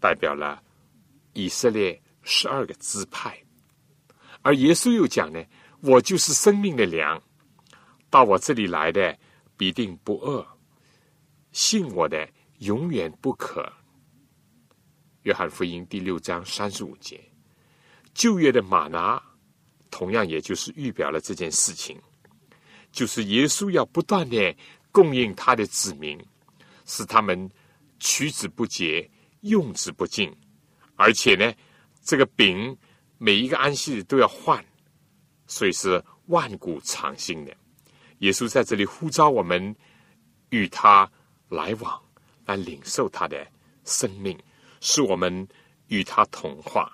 [0.00, 0.62] 代表了。
[1.34, 3.42] 以色列十二个支派，
[4.42, 5.42] 而耶稣又讲呢
[5.82, 7.20] ：“我就是生命的粮，
[8.08, 9.18] 到我这里来的
[9.56, 10.46] 必定不饿，
[11.50, 13.70] 信我的永远不渴。”
[15.22, 17.20] 约翰福音第六章三十五节，
[18.14, 19.20] 旧约的马拿，
[19.90, 22.00] 同样也就是预表了这件事情，
[22.92, 24.56] 就是耶稣要不断的
[24.92, 26.16] 供应他的子民，
[26.86, 27.50] 使他们
[27.98, 30.32] 取之不竭，用之不尽。
[30.94, 31.52] 而且呢，
[32.04, 32.78] 这个饼
[33.18, 34.64] 每一个安息日都要换，
[35.52, 37.54] 所以是万古长新的。
[38.20, 39.76] 耶稣在这里呼召我们
[40.48, 41.10] 与他
[41.50, 42.02] 来往，
[42.46, 43.46] 来领受他的
[43.84, 44.38] 生命，
[44.80, 45.46] 使我们
[45.88, 46.90] 与他同化。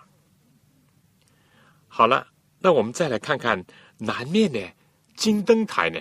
[1.86, 2.26] 好了，
[2.58, 3.64] 那我们再来看看
[3.98, 4.72] 南面的
[5.14, 6.00] 金灯台呢，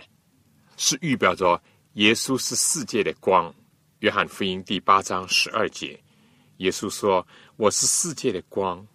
[0.78, 1.62] 是预表着
[1.94, 3.54] 耶稣是世界的光。
[4.00, 6.02] 约翰福音第八章十二节。
[6.58, 8.88] 耶稣说：“我是世界的光，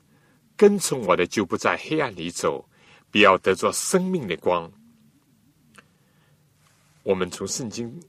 [0.57, 2.69] 跟从我的就不在黑暗里走，
[3.13, 4.69] 必要得着生命的光。”
[7.05, 8.03] 我们从圣经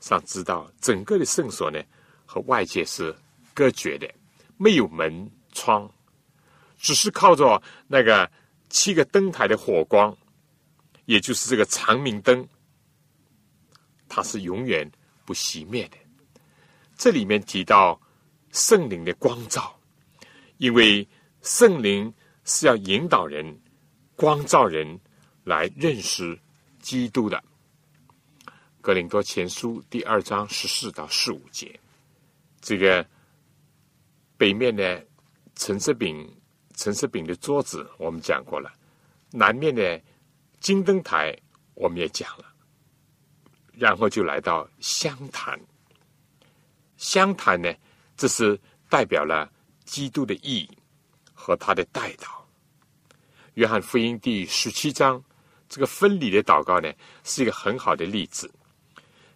[0.00, 1.78] 上知道，整个的圣所呢
[2.24, 3.14] 和外界是
[3.52, 4.10] 隔绝的，
[4.56, 5.90] 没有门窗，
[6.78, 8.30] 只是靠着那个
[8.68, 10.16] 七个灯台的火光，
[11.06, 12.46] 也就是这个长明灯，
[14.08, 14.90] 它是永远
[15.24, 15.96] 不熄灭的。
[16.96, 17.98] 这里面提到
[18.52, 19.74] 圣灵的光照，
[20.58, 21.08] 因为
[21.40, 22.12] 圣灵
[22.44, 23.58] 是要引导人、
[24.20, 25.00] 光照人
[25.44, 26.38] 来认识
[26.78, 27.42] 基督的。
[28.82, 31.80] 格林多前书第二章十四到十五节，
[32.60, 33.02] 这个
[34.36, 35.02] 北面的
[35.54, 36.30] 橙色饼、
[36.74, 38.70] 橙色饼的桌子我们讲过了，
[39.30, 39.98] 南面的
[40.60, 41.34] 金灯台
[41.72, 42.44] 我们也讲了，
[43.72, 45.58] 然后就来到香坛。
[46.98, 47.74] 香坛呢，
[48.18, 49.50] 这是代表了
[49.86, 50.68] 基督的意义
[51.32, 52.38] 和他的代祷。
[53.60, 55.22] 约翰福音第十七章
[55.68, 56.90] 这个分离的祷告呢，
[57.24, 58.50] 是一个很好的例子。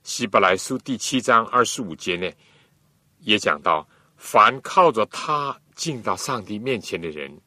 [0.03, 2.33] 希伯来书第七章二十五节呢，
[3.19, 7.39] 也讲到：凡靠着他进到上帝面前的人，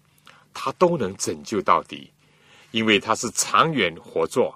[0.54, 2.14] 他都能拯救到底，
[2.70, 4.56] 因为他是长远活作，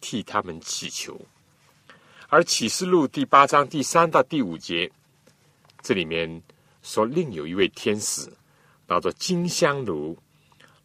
[0.00, 1.20] 替他们祈求。
[2.28, 4.90] 而启示录第八章第三到第五节，
[5.82, 6.42] 这里面
[6.82, 8.32] 说，另有一位天使
[8.86, 10.16] 拿着金香炉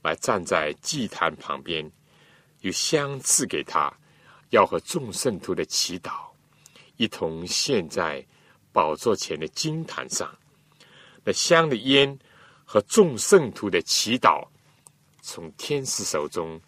[0.08, 1.92] 来站在祭坛旁边，
[2.62, 3.94] 有香赐给他，
[4.52, 6.12] 要和众圣徒的祈祷。
[6.96, 8.26] 一同献在
[8.72, 10.34] 宝座前的金坛上，
[11.26, 12.18] 那香的烟
[12.64, 14.48] 和众圣徒的祈祷，
[15.22, 16.60] 从天使手中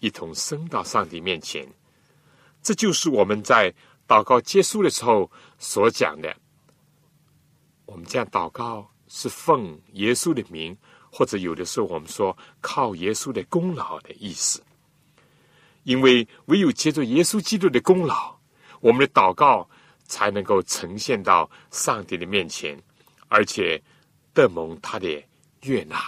[0.00, 1.66] 一同升到上帝面前。
[2.60, 3.72] 这就是我们在
[4.06, 6.36] 祷告结束的时候所讲的。
[7.86, 10.76] 我们这样祷告是奉耶稣的名，
[11.18, 14.62] 或者有的时候我们说靠耶稣的功劳的意思。
[15.82, 18.36] 因为唯有借助耶稣基督的功劳，
[18.80, 19.68] 我们的祷告。
[20.10, 22.74] 才能够呈现到上帝的面前，
[23.28, 23.78] 而且
[24.32, 25.22] 得蒙他的
[25.64, 26.02] 悦纳。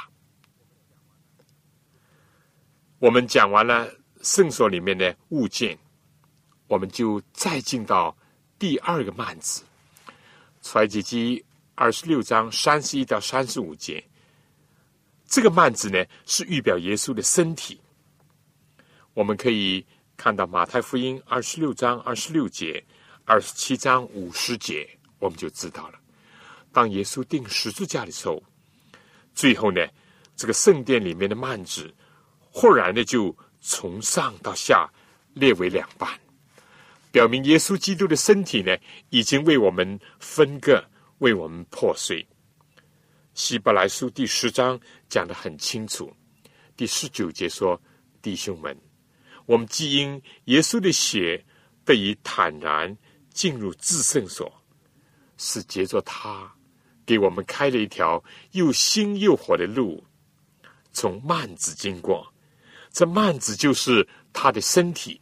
[2.99, 3.93] 我们讲完了
[4.23, 5.79] 圣所里面的物件，
[6.67, 8.17] 我们就再进到
[8.59, 9.63] 第二个幔子，
[10.63, 11.45] 出埃及记
[11.75, 14.03] 二十六章三十一到三十五节。
[15.31, 17.81] 这个幔子呢，是预表耶稣的身体。
[19.15, 22.85] 我们可以看到马太福音二十六章二十六节。
[23.27, 24.89] 二十七章五十节，
[25.21, 26.01] 我们就知道了。
[26.73, 28.43] 当耶稣钉十字架的时候，
[29.37, 29.87] 最后呢，
[30.35, 31.95] 这个圣殿里面的幔子
[32.41, 34.91] 忽然的就从上到下
[35.35, 36.11] 裂为两半，
[37.13, 38.77] 表明耶稣基督的身体呢，
[39.11, 40.85] 已经为我们分割，
[41.19, 42.27] 为我们破碎。
[43.41, 44.79] 希伯来书第十章
[45.09, 46.15] 讲的很清楚，
[46.77, 47.81] 第十九节说
[48.21, 48.79] ：“弟兄们，
[49.47, 51.43] 我们既因耶稣的血
[51.83, 52.95] 得以坦然。”
[53.33, 54.53] 进入至圣所，
[55.39, 56.53] 是借着他
[57.07, 60.05] 给我们开了一条又新又火的路，
[60.93, 62.35] 从幔子经过。
[62.91, 65.19] 这幔子就是他的身体，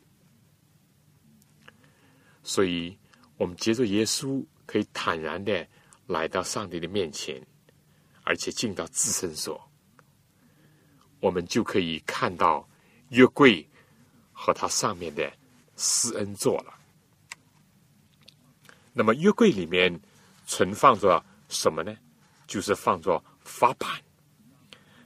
[2.43, 2.99] 所以
[3.37, 5.65] 我们借着耶稣可以坦然的
[6.07, 7.41] 来到上帝的面前，
[8.29, 9.59] 而且进到至圣所，
[11.19, 12.69] 我们就可以看到
[13.09, 13.67] 约柜
[14.35, 15.33] 和它上面的
[15.79, 16.75] 施恩座了。
[18.93, 19.99] 那么约柜里面
[20.47, 21.97] 存放着什么呢？
[22.47, 23.99] 就是放着法版。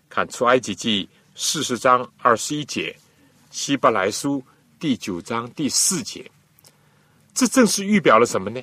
[0.09, 2.99] 看出埃及记四十章二十一节，
[3.53, 4.45] 希伯来书
[4.81, 6.29] 第九章第四节，
[7.33, 8.61] 这正是预表了什么呢？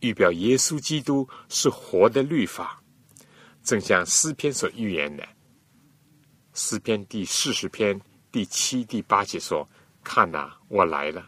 [0.00, 2.82] 预表耶稣基督是活的律法，
[3.64, 5.26] 正像诗篇所预言的。
[6.52, 8.00] 诗篇第四十篇
[8.30, 9.68] 第七、第八节说
[10.04, 11.26] ：“看呐，我来了，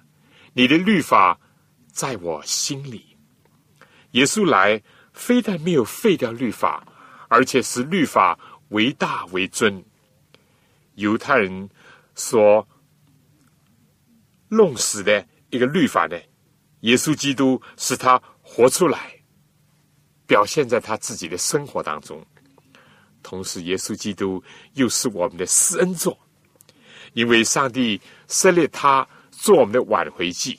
[0.52, 1.40] 你的律法
[1.90, 3.16] 在我心里。”
[4.12, 4.80] 耶稣来，
[5.12, 6.86] 非但没有废掉律法，
[7.28, 9.84] 而且使律法为大为尊。
[10.94, 11.68] 犹太人
[12.14, 12.66] 所
[14.48, 16.18] 弄死的一个律法呢，
[16.80, 19.15] 耶稣基督使他活出来，
[20.26, 22.24] 表现在他自己的生活当中。
[23.22, 24.42] 同时，耶稣基督
[24.74, 26.16] 又是我们的施恩座，
[27.12, 30.58] 因为上帝设立他做我们的挽回祭。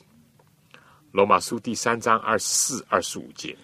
[1.12, 3.56] 罗马书第三章二十四、二十五节，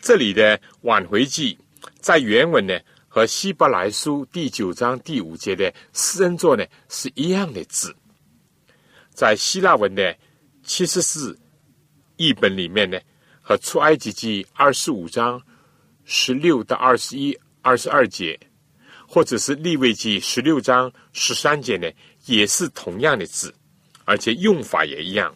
[0.00, 1.56] 这里的挽回记
[2.00, 7.94] 在原文呢，和希伯来书第九章第五节的施恩座呢是一样的字。
[9.12, 10.16] 在希腊文的
[10.62, 11.38] 七十四
[12.16, 12.98] 译本里面呢，
[13.48, 15.42] 和出埃及记二十五章
[16.04, 18.38] 十六到二十一、二十二节，
[19.06, 21.90] 或者是利未记十六章十三节呢，
[22.26, 23.54] 也是同样的字，
[24.04, 25.34] 而且用法也一样。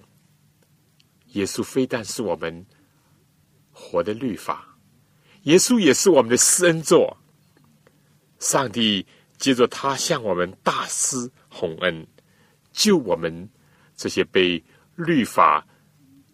[1.29, 2.67] 耶稣非但是我们
[3.71, 4.77] 活的律法，
[5.45, 7.17] 耶稣也是我们的施恩座。
[8.41, 9.07] 上帝
[9.39, 12.07] 接着他向我们大施洪恩，
[12.73, 13.49] 救我们
[13.97, 14.63] 这些被
[14.97, 15.67] 律法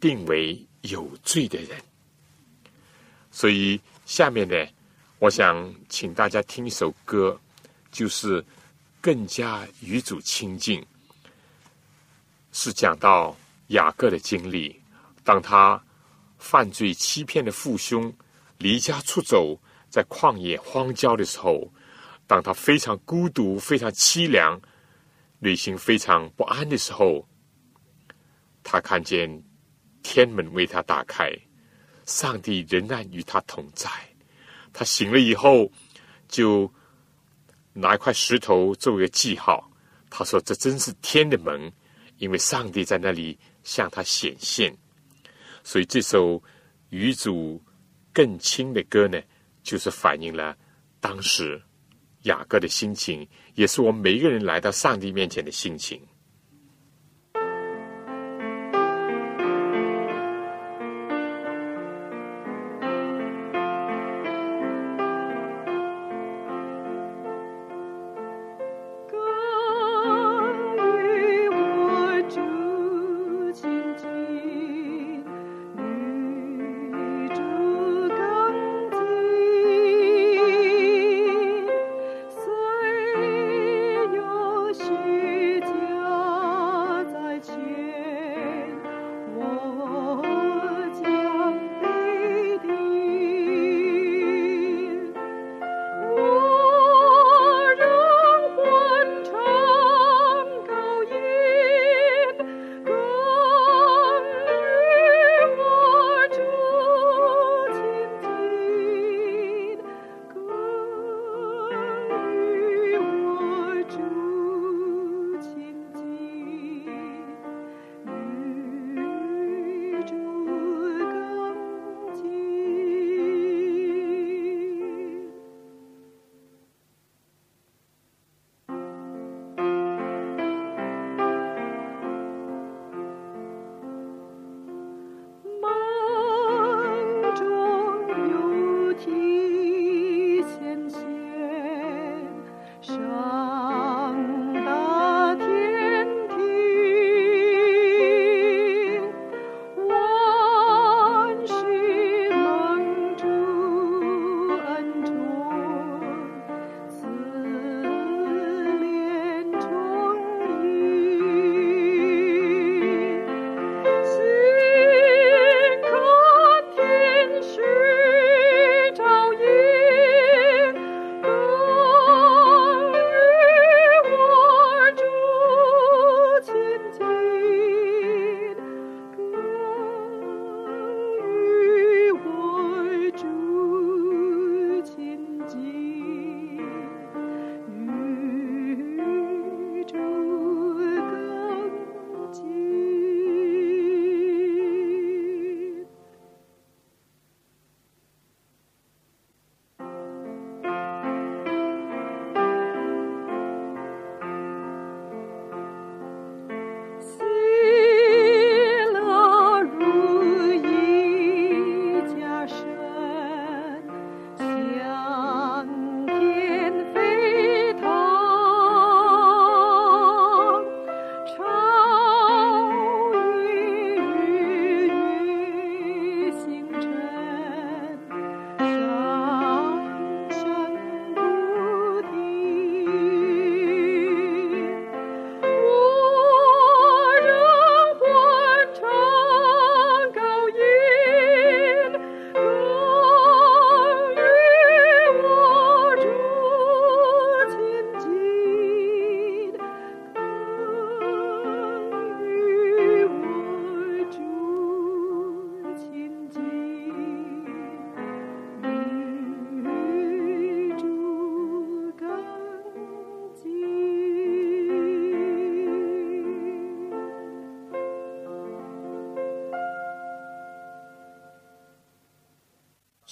[0.01, 1.81] 定为有罪的人。
[3.31, 4.55] 所以下面呢，
[5.19, 7.39] 我想请大家听一首歌，
[7.91, 8.45] 就是
[9.01, 10.85] 更加与主亲近，
[12.53, 13.37] 是讲到
[13.69, 14.81] 雅各的经历，
[15.25, 15.83] 当他
[16.39, 18.13] 犯罪欺骗的父兄
[18.59, 19.59] 离家出走，
[19.91, 21.71] 在旷野荒郊的时候。
[22.27, 24.61] 当他非常孤独、非常凄凉、
[25.39, 27.27] 内心非常不安的时候，
[28.63, 29.43] 他看见
[30.03, 31.31] 天门为他打开，
[32.07, 33.91] 上帝仍然与他同在。
[34.73, 35.71] 他醒了以后，
[36.29, 36.73] 就
[37.73, 39.71] 拿一块石头作为记号。
[40.11, 41.73] 他说：“这真是天的门，
[42.17, 44.75] 因为上帝在那里向他显现。”
[45.63, 46.43] 所以这首
[46.91, 47.63] 与主
[48.13, 49.21] 更亲的歌呢，
[49.63, 50.57] 就是反映了
[51.01, 51.63] 当时。
[52.23, 56.03] 雅各的心情，也是我们每一个人来到上帝面前的心情。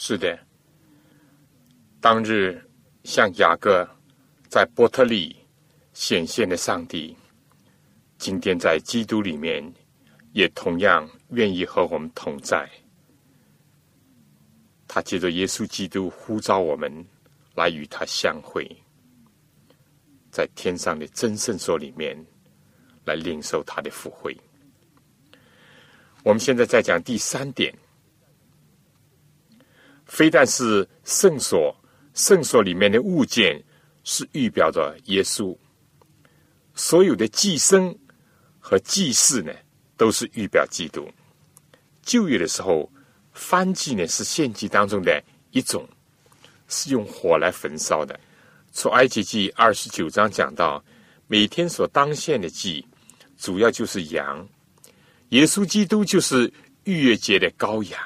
[0.09, 0.39] 是的，
[2.01, 2.65] 当日
[3.03, 3.85] 向雅各
[4.49, 5.35] 在波特利
[5.95, 7.17] 显现的上帝，
[8.17, 9.75] 今天在基督里面
[10.31, 12.71] 也同样愿意和我们同在。
[14.87, 17.05] 他借着耶稣基督呼召我们
[17.57, 18.65] 来与他相会。
[20.31, 22.17] 在天上的真圣所里面
[23.05, 24.37] 来领受他的福惠。
[26.23, 27.77] 我们现在再讲第三点，
[30.17, 31.77] 非但是圣所，
[32.15, 33.63] 圣所里面的物件
[34.03, 35.55] 是预表着耶稣，
[36.75, 37.95] 所有的祭牲
[38.59, 39.53] 和祭祀呢，
[39.95, 41.07] 都是预表基督。
[42.01, 42.91] 旧约的时候，
[43.35, 45.87] 燔祭呢是献祭当中的一种，
[46.67, 48.19] 是用火来焚烧的。
[48.73, 50.83] 出埃及记二十九章讲到，
[51.27, 52.83] 每天所当献的祭，
[53.37, 54.49] 主要就是羊。
[55.29, 56.51] 耶稣基督就是
[56.85, 58.01] 逾越节的羔羊。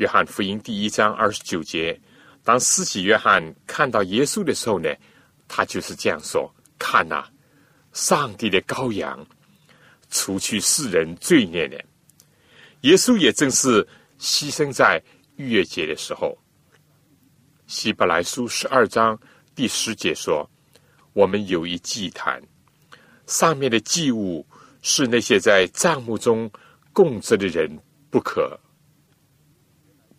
[0.00, 2.00] 约翰福音第一章二十九节，
[2.42, 4.88] 当施洗约翰看到耶稣的时候呢，
[5.46, 7.22] 他就是这样说：“看呐，
[7.92, 9.26] 上帝的羔羊，
[10.08, 11.78] 除去世人罪孽的。”
[12.80, 13.86] 耶稣也正是
[14.18, 15.02] 牺牲在
[15.36, 16.34] 逾越节的时候。
[17.66, 19.20] 希伯来书十二章
[19.54, 20.50] 第十节说
[21.12, 22.42] ：“我们有一祭坛，
[23.26, 24.46] 上面的祭物。”
[24.82, 26.50] 是那些在帐幕中
[26.90, 27.70] 供职的人
[28.08, 28.58] 不可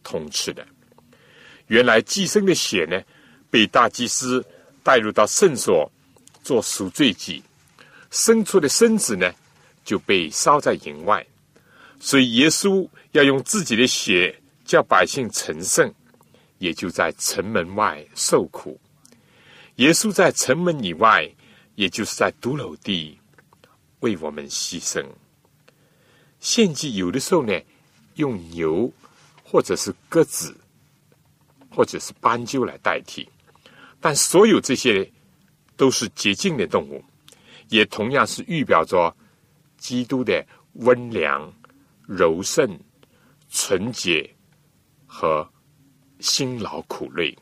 [0.03, 0.65] 通吃的。
[1.67, 3.01] 原来祭牲的血呢，
[3.49, 4.45] 被大祭司
[4.83, 5.89] 带入到圣所
[6.43, 7.41] 做赎罪祭，
[8.09, 9.31] 生出的身子呢
[9.85, 11.25] 就被烧在营外。
[11.99, 14.35] 所以耶稣要用自己的血
[14.65, 15.93] 叫百姓成圣，
[16.57, 18.79] 也就在城门外受苦。
[19.75, 21.29] 耶稣在城门以外，
[21.75, 23.17] 也就是在独楼地。
[24.01, 25.05] 为我们牺牲，
[26.39, 27.53] 献祭有的时候呢，
[28.15, 28.91] 用牛
[29.51, 30.55] 或者是鸽子，
[31.69, 33.27] 或者是斑鸠来代替，
[33.99, 35.11] 但所有这些
[35.75, 37.03] 都是洁净的动物，
[37.67, 39.13] 也同样是预表着
[39.77, 40.41] 基督的
[40.75, 41.53] 温良、
[42.07, 42.79] 柔顺、
[43.49, 44.33] 纯洁
[45.05, 45.45] 和
[46.21, 47.37] 辛劳苦累。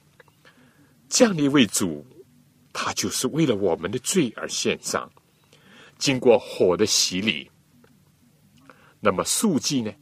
[1.10, 2.04] 这样的一位主，
[2.74, 5.08] 他就是为了我们的罪而献上。
[6.00, 7.52] 经过火的洗礼，
[9.00, 9.94] 那么素祭呢？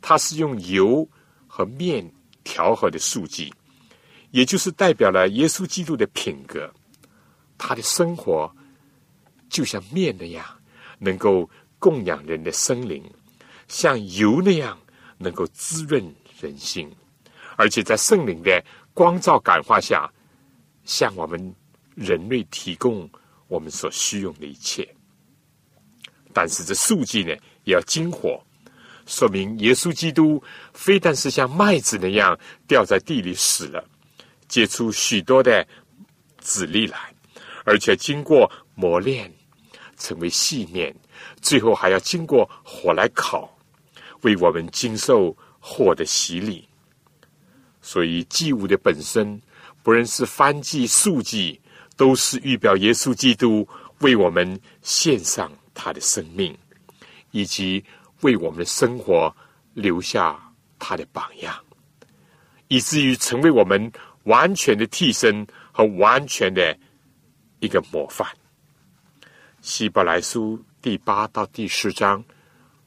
[0.00, 1.08] 它是用油
[1.56, 2.04] 和面
[2.42, 3.54] 调和的素祭，
[4.32, 6.68] 也就是代表了耶稣基督的品格。
[7.56, 8.52] 他的生活
[9.48, 10.44] 就像面那样，
[10.98, 11.48] 能够
[11.78, 13.00] 供养人的生灵；
[13.68, 14.76] 像油那样，
[15.16, 16.90] 能够滋润人心。
[17.56, 18.60] 而且在圣灵的
[18.92, 20.12] 光照感化下，
[20.84, 21.54] 向我们
[21.94, 23.08] 人类提供
[23.46, 24.92] 我们所需用的一切。
[26.32, 27.32] 但是这素祭呢，
[27.62, 28.44] 也要精火，
[29.06, 30.42] 说明耶稣基督
[30.72, 33.84] 非但是像麦子那样掉在地里死了，
[34.48, 35.66] 结出许多的
[36.38, 36.98] 籽粒来，
[37.64, 39.32] 而且经过磨练
[39.96, 40.94] 成为细面，
[41.40, 43.48] 最后还要经过火来烤，
[44.22, 46.68] 为我们经受火的洗礼。
[47.82, 49.40] 所以祭物的本身，
[49.82, 51.60] 不论是翻祭、素祭，
[51.96, 53.68] 都是预表耶稣基督
[54.00, 55.52] 为我们献上。
[55.76, 56.56] 他的生命，
[57.32, 57.84] 以及
[58.24, 59.30] 为我们的生活
[59.74, 60.40] 留下
[60.78, 61.54] 他的榜样，
[62.68, 63.92] 以至于成为我们
[64.24, 66.74] 完全的替身和完全的
[67.60, 68.26] 一个模范。
[69.60, 72.24] 希伯来书第八到第十章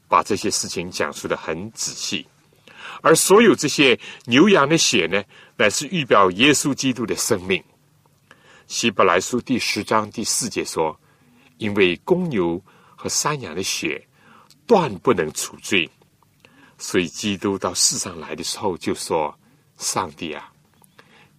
[0.07, 2.27] 把这些事情讲述的很仔细，
[3.01, 5.23] 而所有这些牛羊的血呢，
[5.55, 7.63] 乃是预表耶稣基督的生命。
[8.65, 10.99] 希伯来书第十章第四节说
[11.59, 12.59] ：“因为公牛。”
[12.99, 14.06] 和山羊的血
[14.67, 15.89] 断不能除罪，
[16.77, 19.33] 所以基督到世上来的时候就说
[19.79, 20.51] ：“上帝啊，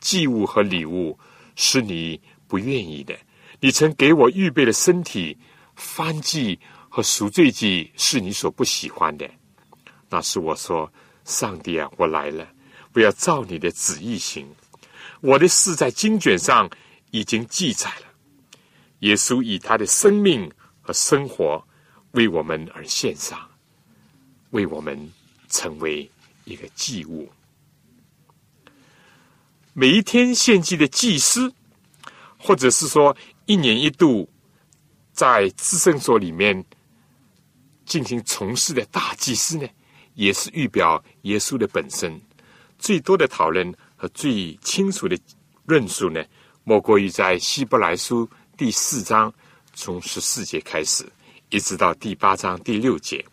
[0.01, 1.17] 祭物和礼物
[1.55, 3.17] 是你不愿意的，
[3.61, 5.37] 你曾给我预备的身体，
[5.77, 6.59] 翻祭
[6.89, 9.31] 和赎罪祭是你所不喜欢的。
[10.09, 10.91] 那是我说，
[11.25, 12.49] 上帝啊，我来了，
[12.93, 14.49] 不要照你的旨意行。
[15.21, 16.69] 我的事在经卷上
[17.11, 18.07] 已经记载了。
[19.01, 20.51] 耶稣以他的生命。”
[20.81, 21.63] 和生活
[22.13, 23.49] 为我们而献上，
[24.51, 25.13] 为我们
[25.49, 26.11] 成为
[26.45, 27.31] 一个祭物。
[29.75, 31.53] 每一天献祭的祭司，
[32.39, 34.29] 或者是说一年一度
[35.13, 36.65] 在至圣所里面
[37.85, 39.69] 进行从事的大祭司呢，
[40.15, 42.21] 也是预表耶稣的本身。
[42.79, 45.19] 最多的讨论和最清楚的
[45.67, 46.25] 论述呢，
[46.65, 49.33] 莫过于在希伯来书第四章。
[49.75, 51.07] 从十四节开始，
[51.51, 53.25] 一直到第八章第六节，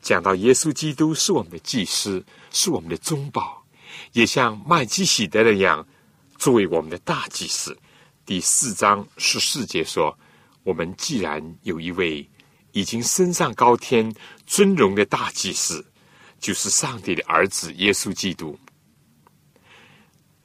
[0.00, 3.64] 讲到耶稣基督是我们的祭司，是我们的中保，
[4.12, 5.86] 也像麦基喜德那样
[6.38, 7.76] 作为我们的大祭司。
[8.24, 10.16] 第四章十四节说
[10.62, 12.28] ：“我们既然有一位
[12.72, 14.14] 已经升上高天
[14.46, 15.84] 尊荣的大祭司，
[16.38, 18.56] 就是上帝的儿子耶稣基督。”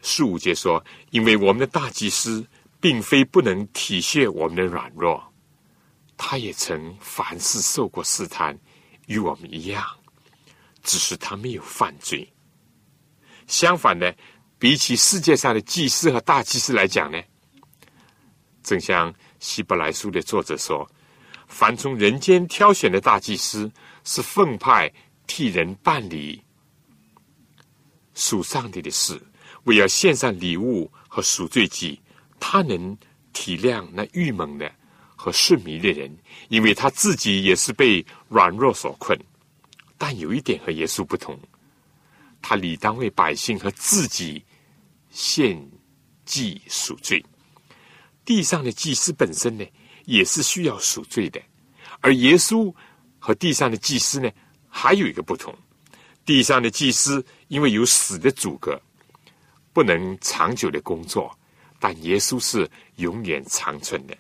[0.02, 2.46] 十五节说：“因为我们的大祭司。”
[2.82, 5.24] 并非不能体恤我们的软弱，
[6.18, 8.58] 他也曾凡事受过试探，
[9.08, 9.86] 与我们一样，
[10.84, 12.32] 只是他没有犯罪。
[13.48, 14.12] 相反呢，
[14.58, 17.22] 比起世界上的祭司和大祭司来讲呢，
[18.64, 20.90] 正像希伯来书的作者说
[21.48, 23.72] ：“凡从人间挑选的大祭司，
[24.04, 24.92] 是奉派
[25.28, 26.42] 替人办理
[28.16, 29.22] 属上帝的事，
[29.66, 32.02] 为要献上礼物和赎罪祭。
[32.40, 32.98] 他能
[33.34, 34.72] 体谅那郁闷的
[35.26, 36.16] 和顺迷的人，
[36.50, 39.20] 因为他自己也是被软弱所困。
[39.98, 41.36] 但有一点和耶稣不同。”
[42.44, 44.44] 他理当为百姓和自己
[45.10, 45.60] 献
[46.26, 47.26] 祭赎罪。
[48.24, 49.66] 地上的祭司本身呢，
[50.06, 51.42] 也是需要赎罪的。
[52.02, 52.72] 而耶稣
[53.18, 54.30] 和地上的祭司呢，
[54.70, 55.52] 还有一个不同：
[56.24, 58.80] 地上的祭司因为有死的阻隔，
[59.74, 61.28] 不能长久的工作；
[61.80, 64.16] 但耶稣是永远长存的。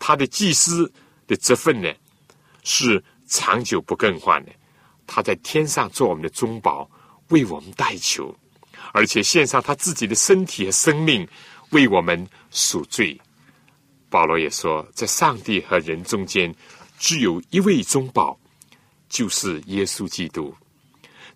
[0.00, 0.92] 他的祭司
[1.28, 1.88] 的职分呢，
[2.64, 4.50] 是长久不更换的。
[5.06, 6.90] 他在天上做我们的中保。
[7.30, 8.36] 为我们代求，
[8.92, 11.24] 而且献上他自己的身体和生命，
[11.68, 13.16] 为我们赎罪。
[14.08, 16.52] 保罗也说，在上帝和人中间，
[16.98, 18.36] 只有一位中保，
[19.08, 20.52] 就是耶稣基督。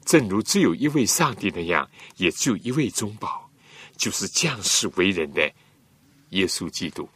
[0.05, 3.49] 正如只有一位上帝那样，也只有一位中保，
[3.97, 5.49] 就是降世为人的
[6.31, 7.09] 耶稣基督。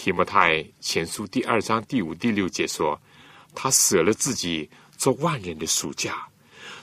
[0.00, 2.98] 提摩太前书第二章第五、第六节说，
[3.54, 6.26] 他舍了自己，做万人的暑假。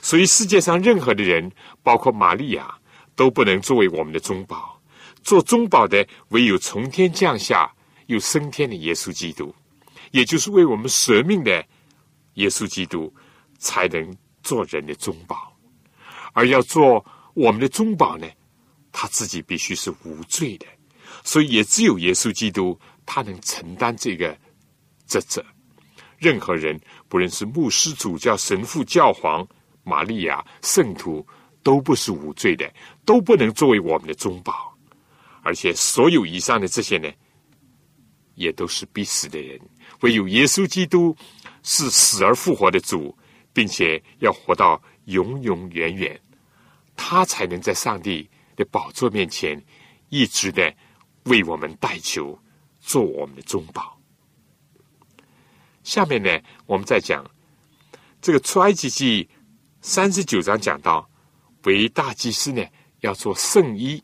[0.00, 1.50] 所以，世界上任何的人，
[1.82, 2.72] 包括玛利亚，
[3.16, 4.80] 都不能作为我们的中保。
[5.24, 7.68] 做中保的，唯有从天降下
[8.06, 9.52] 又升天的耶稣基督，
[10.12, 11.66] 也就是为我们舍命的
[12.34, 13.12] 耶稣基督，
[13.58, 15.52] 才能做人的中保。
[16.34, 17.04] 而要做
[17.34, 18.28] 我们的中保呢，
[18.92, 20.66] 他自己必须是无罪的。
[21.24, 22.78] 所以，也只有耶稣基督，
[23.08, 24.36] 他能承担这个
[25.06, 25.42] 职责。
[26.18, 26.78] 任何人，
[27.08, 29.48] 不论是牧师、主教、神父、教皇。
[29.84, 31.26] 玛利亚、圣徒
[31.62, 32.70] 都不是无罪的，
[33.06, 34.76] 都不能作为我们的中保。
[35.42, 37.10] 而且，所有以上的这些呢，
[38.34, 39.58] 也都是必死的人。
[40.00, 41.16] 唯有耶稣基督
[41.62, 43.16] 是死而复活的主，
[43.54, 46.20] 并且要活到永永远远，
[46.94, 49.58] 他才能在上帝的宝座面前
[50.10, 50.70] 一直的
[51.22, 52.38] 为我们代求，
[52.88, 54.00] 做我们的中保。
[55.84, 57.22] 下面呢，我们再讲
[58.22, 59.28] 这个出埃及记。
[59.80, 61.08] 三十九章讲到，
[61.64, 62.64] 为大祭司呢
[63.00, 64.02] 要做圣衣，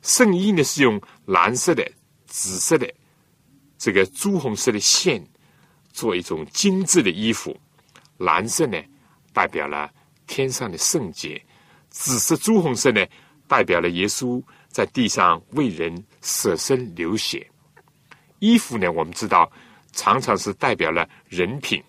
[0.00, 1.84] 圣衣呢是用蓝色的、
[2.26, 2.88] 紫色的、
[3.76, 5.26] 这个朱红色的线
[5.92, 7.54] 做一种精致的衣服。
[8.18, 8.80] 蓝色呢
[9.32, 9.90] 代表了
[10.26, 11.44] 天上的圣洁，
[11.90, 13.04] 紫色、朱红色呢
[13.48, 17.50] 代表了耶稣在地上为人舍身流血。
[18.38, 19.50] 衣服呢，我们知道
[19.92, 21.82] 常常是代表了人品。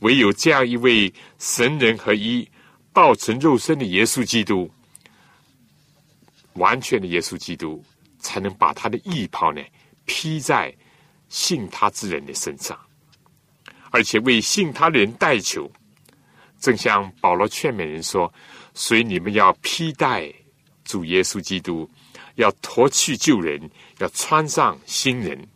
[0.00, 2.46] 唯有这样一位神人合一、
[2.92, 4.70] 道成肉身的耶稣基督，
[6.54, 7.82] 完全的耶稣基督，
[8.18, 9.62] 才能把他的义袍呢
[10.04, 10.74] 披在
[11.28, 12.78] 信他之人的身上，
[13.90, 15.70] 而且为信他的人代求。
[16.60, 18.32] 正像保罗劝勉人说
[18.72, 20.32] ：“所以你们要披戴
[20.84, 21.88] 主耶稣基督，
[22.36, 25.48] 要脱去旧人，要穿上新人。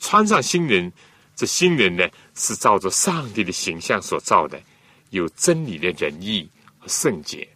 [0.00, 0.92] 穿上新人，
[1.34, 4.62] 这新人呢？”是照着上帝的形象所造的，
[5.10, 6.48] 有真理的仁义
[6.78, 7.48] 和圣洁。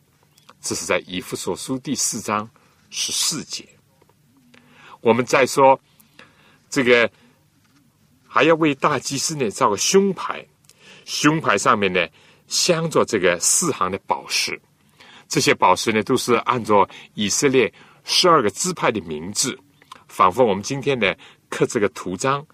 [0.60, 2.50] 这是在以弗所书第四章
[2.90, 3.68] 十四节。
[5.00, 5.80] 我们再说
[6.68, 7.08] 这个，
[8.26, 10.44] 还要为大祭司呢造个胸牌，
[11.04, 12.04] 胸牌上面呢
[12.48, 14.60] 镶着这个四行的宝石。
[15.28, 17.72] 这些宝石呢都是按照以色列
[18.04, 19.58] 十二个支派的名字，
[20.08, 21.14] 仿佛我们今天呢
[21.48, 22.46] 刻这个图章。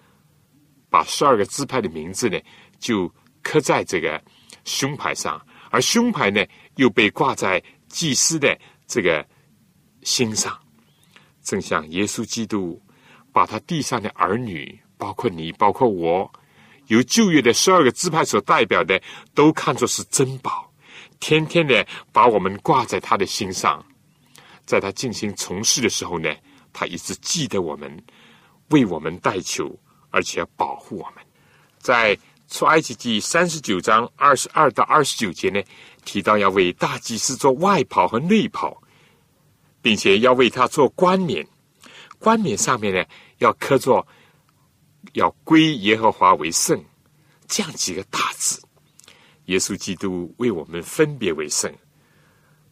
[0.91, 2.41] 把十二个支派的名字呢，
[2.79, 4.19] 就刻在这个
[4.65, 5.39] 胸牌上，
[5.71, 6.43] 而胸牌呢，
[6.77, 9.23] 又被挂在祭司的这个
[10.01, 10.59] 心上，
[11.43, 12.81] 正像耶稣基督
[13.35, 16.33] 把他地上的儿女，包括你，包括我，
[16.87, 18.99] 由旧约的十二个支派所代表的，
[19.35, 20.73] 都看作是珍宝，
[21.21, 23.85] 天天的把我们挂在他的心上，
[24.69, 26.29] 在他进行从事的时候呢，
[26.73, 28.05] 他一直记得我们，
[28.69, 29.75] 为我们代求。
[30.11, 31.23] 而且要保护我们，
[31.79, 35.63] 在出埃及记三十九章二十二到二十九节呢，
[36.07, 38.83] 提到要为大祭司做外袍和内袍，
[39.83, 41.47] 并且要为他做冠冕，
[42.19, 43.05] 冠冕上面呢
[43.37, 44.09] 要刻作
[45.13, 46.83] “要归耶和华为圣”
[47.47, 48.59] 这样几个大字。
[49.45, 51.71] 耶稣基督为我们分别为圣，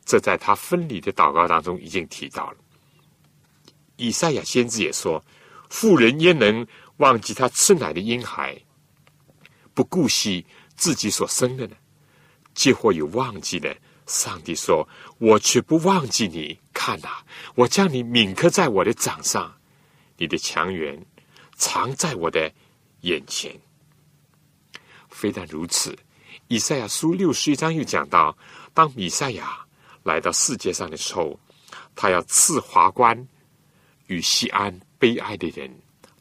[0.06, 2.56] 这在他分离的祷告当中已经提到了。
[3.96, 5.22] 以赛亚先知也说
[5.68, 6.66] ：“妇人焉能
[6.98, 8.56] 忘记他吃奶的婴孩，
[9.74, 10.46] 不顾惜
[10.76, 11.76] 自己所生的呢？
[12.54, 13.76] 结或有忘记的。”
[14.06, 14.88] 上帝说
[15.18, 16.56] ：“我却不忘记你。
[16.72, 17.08] 看呐，
[17.56, 19.52] 我将你铭刻在我的掌上，
[20.16, 21.04] 你的强援
[21.56, 22.52] 藏在我的
[23.00, 23.60] 眼前。”
[25.10, 25.98] 非但如此，
[26.46, 28.38] 以赛亚书六十一章又讲到：
[28.72, 29.65] 当米赛亚
[30.06, 31.38] 来到世界上的时候，
[31.96, 33.26] 他要赐华冠
[34.06, 35.68] 与西安悲哀的人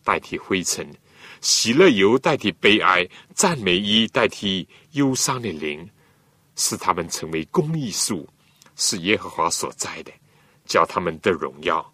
[0.03, 0.91] 代替灰尘，
[1.39, 5.87] 喜乐油代替悲哀，赞美衣代替忧伤的灵。
[6.57, 8.25] 使他们成为公义树，
[8.77, 10.11] 是耶和华所栽的，
[10.65, 11.85] 叫他们得荣耀。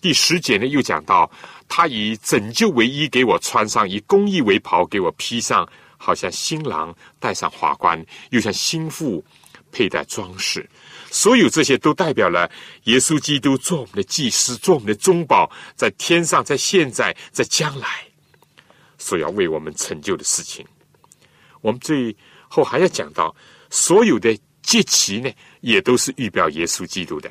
[0.00, 1.30] 第十节呢，又讲到
[1.68, 5.68] 他以拯救为衣给我穿上，以公义为袍给我披上，
[5.98, 9.22] 好像新郎戴上华冠，又像新妇
[9.70, 10.66] 佩戴装饰。
[11.10, 12.50] 所有这些都代表了
[12.84, 17.88] 耶稣基督做我们的祭司，做我们的中保，在天上，在现在，在将来，
[18.98, 20.66] 所要为我们成就的事情。
[21.60, 22.16] 我们最
[22.48, 23.34] 后还要讲到。
[23.70, 25.30] 所有的节期呢，
[25.60, 27.30] 也都是预表耶稣基督的。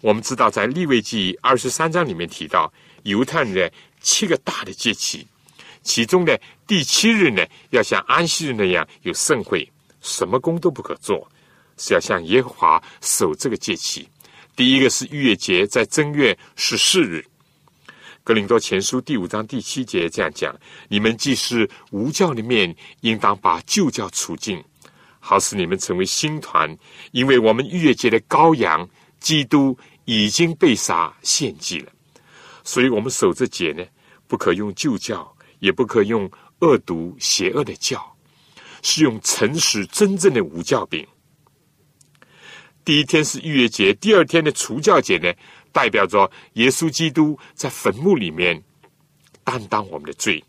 [0.00, 5.26] 我们知道，在利未记二十三章里面提到，犹太人的七个大的节期，
[5.82, 9.68] 其中的第七日呢，要像安息日那样有盛会，
[10.00, 11.28] 什么工都不可做，
[11.76, 14.08] 是要向耶和华守这个节期。
[14.56, 17.24] 第一个是逾越节，在正月十四日。
[18.22, 20.54] 格林多前书第五章第七节这样讲：
[20.88, 24.62] 你们既是无教的面，应当把旧教除尽。
[25.20, 26.76] 好使你们成为新团，
[27.12, 28.88] 因为我们逾越节的羔羊
[29.20, 31.90] 基督已经被杀献祭了，
[32.62, 33.82] 所以我们守这节呢，
[34.26, 38.14] 不可用旧教，也不可用恶毒邪恶的教，
[38.82, 41.06] 是用诚实真正的无教饼。
[42.84, 45.32] 第一天是逾越节，第二天的除教节呢，
[45.72, 48.62] 代表着耶稣基督在坟墓里面
[49.42, 50.42] 担当我们的罪，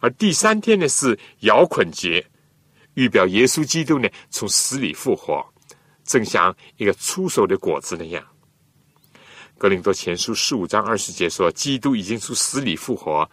[0.00, 2.24] 而第三天呢是摇捆节。
[2.94, 5.44] 预表耶稣基督呢，从死里复活，
[6.04, 8.24] 正像一个出手的果子那样。
[9.58, 13.28] 格林多前书十五章二十节说，基督已经从死里复活，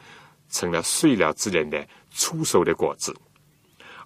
[0.50, 3.16] 成了睡了之人的出手的果子。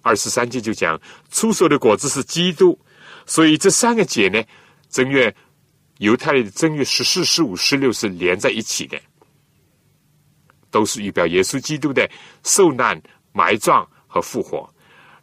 [0.02, 2.78] 二十三节就讲，出手的果子是基督，
[3.26, 4.42] 所以这三个节呢，
[4.88, 5.34] 正月
[5.98, 9.00] 犹太的正月十四、十五、十六是连在一起的，
[10.70, 12.08] 都是预表耶稣基督的
[12.44, 13.00] 受难、
[13.32, 14.72] 埋葬和复活。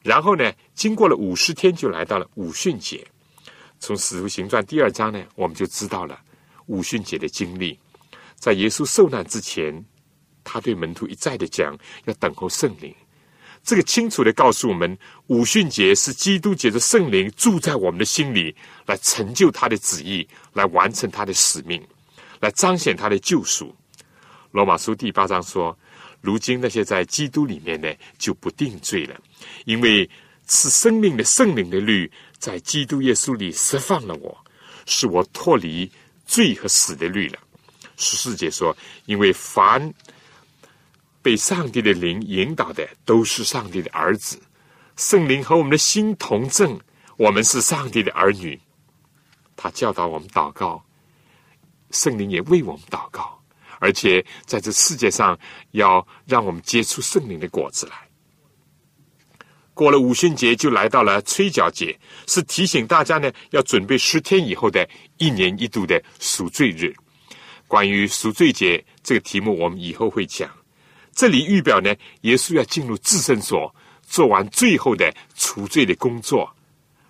[0.01, 3.07] 然后呢，经过了五十天，就来到了五旬节。
[3.79, 6.19] 从《使徒行传》第二章呢，我们就知道了
[6.65, 7.79] 五旬节的经历。
[8.35, 9.83] 在耶稣受难之前，
[10.43, 12.93] 他对门徒一再的讲，要等候圣灵。
[13.63, 14.97] 这个清楚的告诉我们，
[15.27, 18.55] 五旬节是基督节的圣灵住在我们的心里，
[18.85, 21.81] 来成就他的旨意，来完成他的使命，
[22.39, 23.75] 来彰显他的救赎。
[24.51, 25.77] 罗马书第八章说。
[26.25, 29.19] 如今那些在基督里面呢，就不定罪了，
[29.65, 30.09] 因为
[30.47, 32.09] 赐生命的圣灵的律
[32.39, 34.45] 在基督耶稣里释放了我，
[34.85, 35.91] 使我脱离
[36.25, 37.39] 罪和死的律了。
[37.97, 38.73] 十四节说，
[39.05, 39.93] 因为凡
[41.23, 44.39] 被上帝的灵引导的，都是上帝的儿子。
[44.97, 46.79] 圣灵和我们的心同证，
[47.17, 48.59] 我们是上帝的儿女。
[49.55, 50.83] 他教导我们祷告，
[51.89, 53.41] 圣灵也为我们祷告。
[53.79, 55.37] 而且在这世界上，
[55.71, 57.95] 要让我们结出圣灵的果子来。
[59.73, 66.93] 过了五旬节，就来到了吹角节，是提醒大家呢，要准备十天以后的一年一度的赎罪日。
[67.67, 70.49] 关于赎罪节这个题目，我们以后会讲。
[71.15, 76.51] 这里预表呢，耶稣要进入至圣所，做完最后的除罪的工作，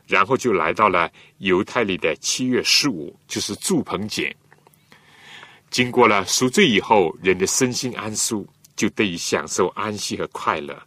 [0.08, 4.36] 然后就来到了犹太里的七月十五，就是祝棚节。
[5.70, 10.80] 经过了赎罪以后，人的身心安舒，就得以享受安息和快乐，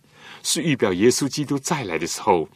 [0.43, 2.49] 是预表耶稣基督再来的时候，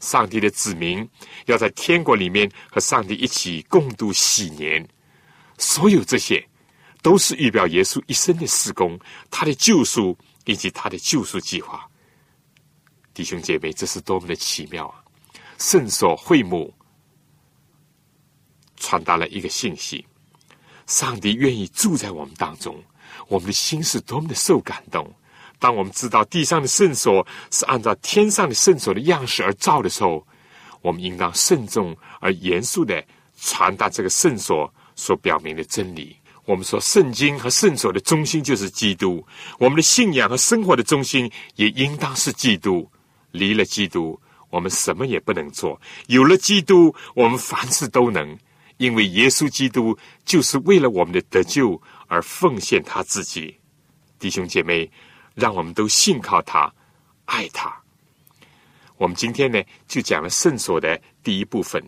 [0.00, 1.06] 上帝的子民
[1.46, 4.86] 要在天国里面和上帝一起共度喜年。
[5.58, 6.44] 所有这些，
[7.04, 8.98] 都是预表耶稣一生的施工，
[9.30, 11.86] 他的救赎以及他的救赎计划。
[13.12, 15.04] 弟兄姐妹，这是多么的奇妙啊！
[15.58, 16.72] 圣所会幕
[18.78, 20.06] 传达了一个信息。
[20.86, 22.82] 上帝愿意住在我们当中，
[23.28, 25.06] 我们的心是多么的受感动。
[25.58, 30.26] 当我们知道地上的圣所是按照天上的圣所的样式而造的时候，
[30.80, 33.04] 我们应当慎重而严肃的
[33.38, 36.16] 传达这个圣所所表明的真理。
[36.46, 39.26] 我们说，圣经和圣所的中心就是基督，
[39.58, 42.88] 我们的信仰和生活的中心也应当是基督。
[43.30, 44.20] 离了基督，
[44.50, 45.76] 我们什么也不能做；
[46.06, 48.38] 有了基督，我们凡事都能。
[48.76, 53.56] 因为耶稣基督就是为了我们的得救而奉献他自己。
[54.18, 54.90] 弟兄姐妹，
[55.34, 56.72] 让我们都信靠他，
[57.24, 57.74] 爱他。
[58.96, 61.82] 我们今天呢，就讲了圣所的第一部分。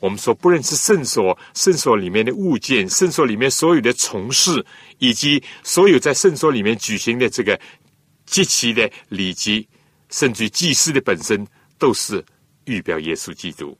[0.00, 4.64] 我们说，不认识圣所，圣所里面的物件，圣所里面所有的从事，
[4.98, 7.58] 以及所有在圣所里面举行的这个
[8.26, 9.66] 极其的礼节，
[10.10, 11.44] 甚至于祭司的本身，
[11.78, 12.24] 都是
[12.66, 13.76] 预表耶稣基督。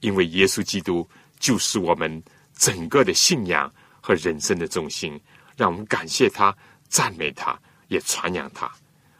[0.00, 1.08] 因为耶稣基督
[1.38, 2.22] 就是我们
[2.56, 5.20] 整个的信仰和人生的中心。
[5.56, 6.56] 让我们感谢他，
[6.88, 7.56] 赞美他，
[7.88, 8.68] 也传扬他。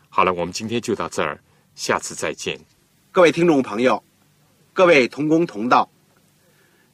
[0.09, 1.39] 好了，我们今天就到这儿，
[1.75, 2.59] 下次再见。
[3.13, 4.03] 各位听众朋友，
[4.73, 5.89] 各位同工同道。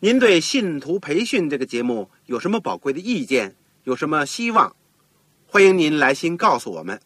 [0.07, 3.57] 您对信徒培训这个节目有什么宝贵的意见？
[3.83, 4.77] 有什么希望？
[5.49, 7.01] 欢迎您来信告诉我们，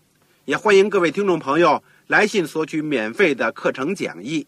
[0.45, 4.47] 也欢迎各位听众朋友来信索取免费的课程讲义。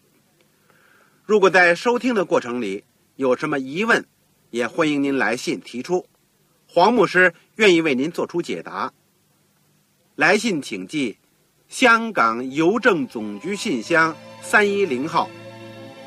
[1.25, 2.83] 如果在收听的过程里
[3.15, 4.05] 有什么疑问，
[4.51, 6.05] 也欢迎您来信提出，
[6.67, 8.93] 黄牧师愿意为您做出解答。
[10.13, 11.17] 来信请寄
[11.69, 15.27] 香港邮政总局信箱三一零号。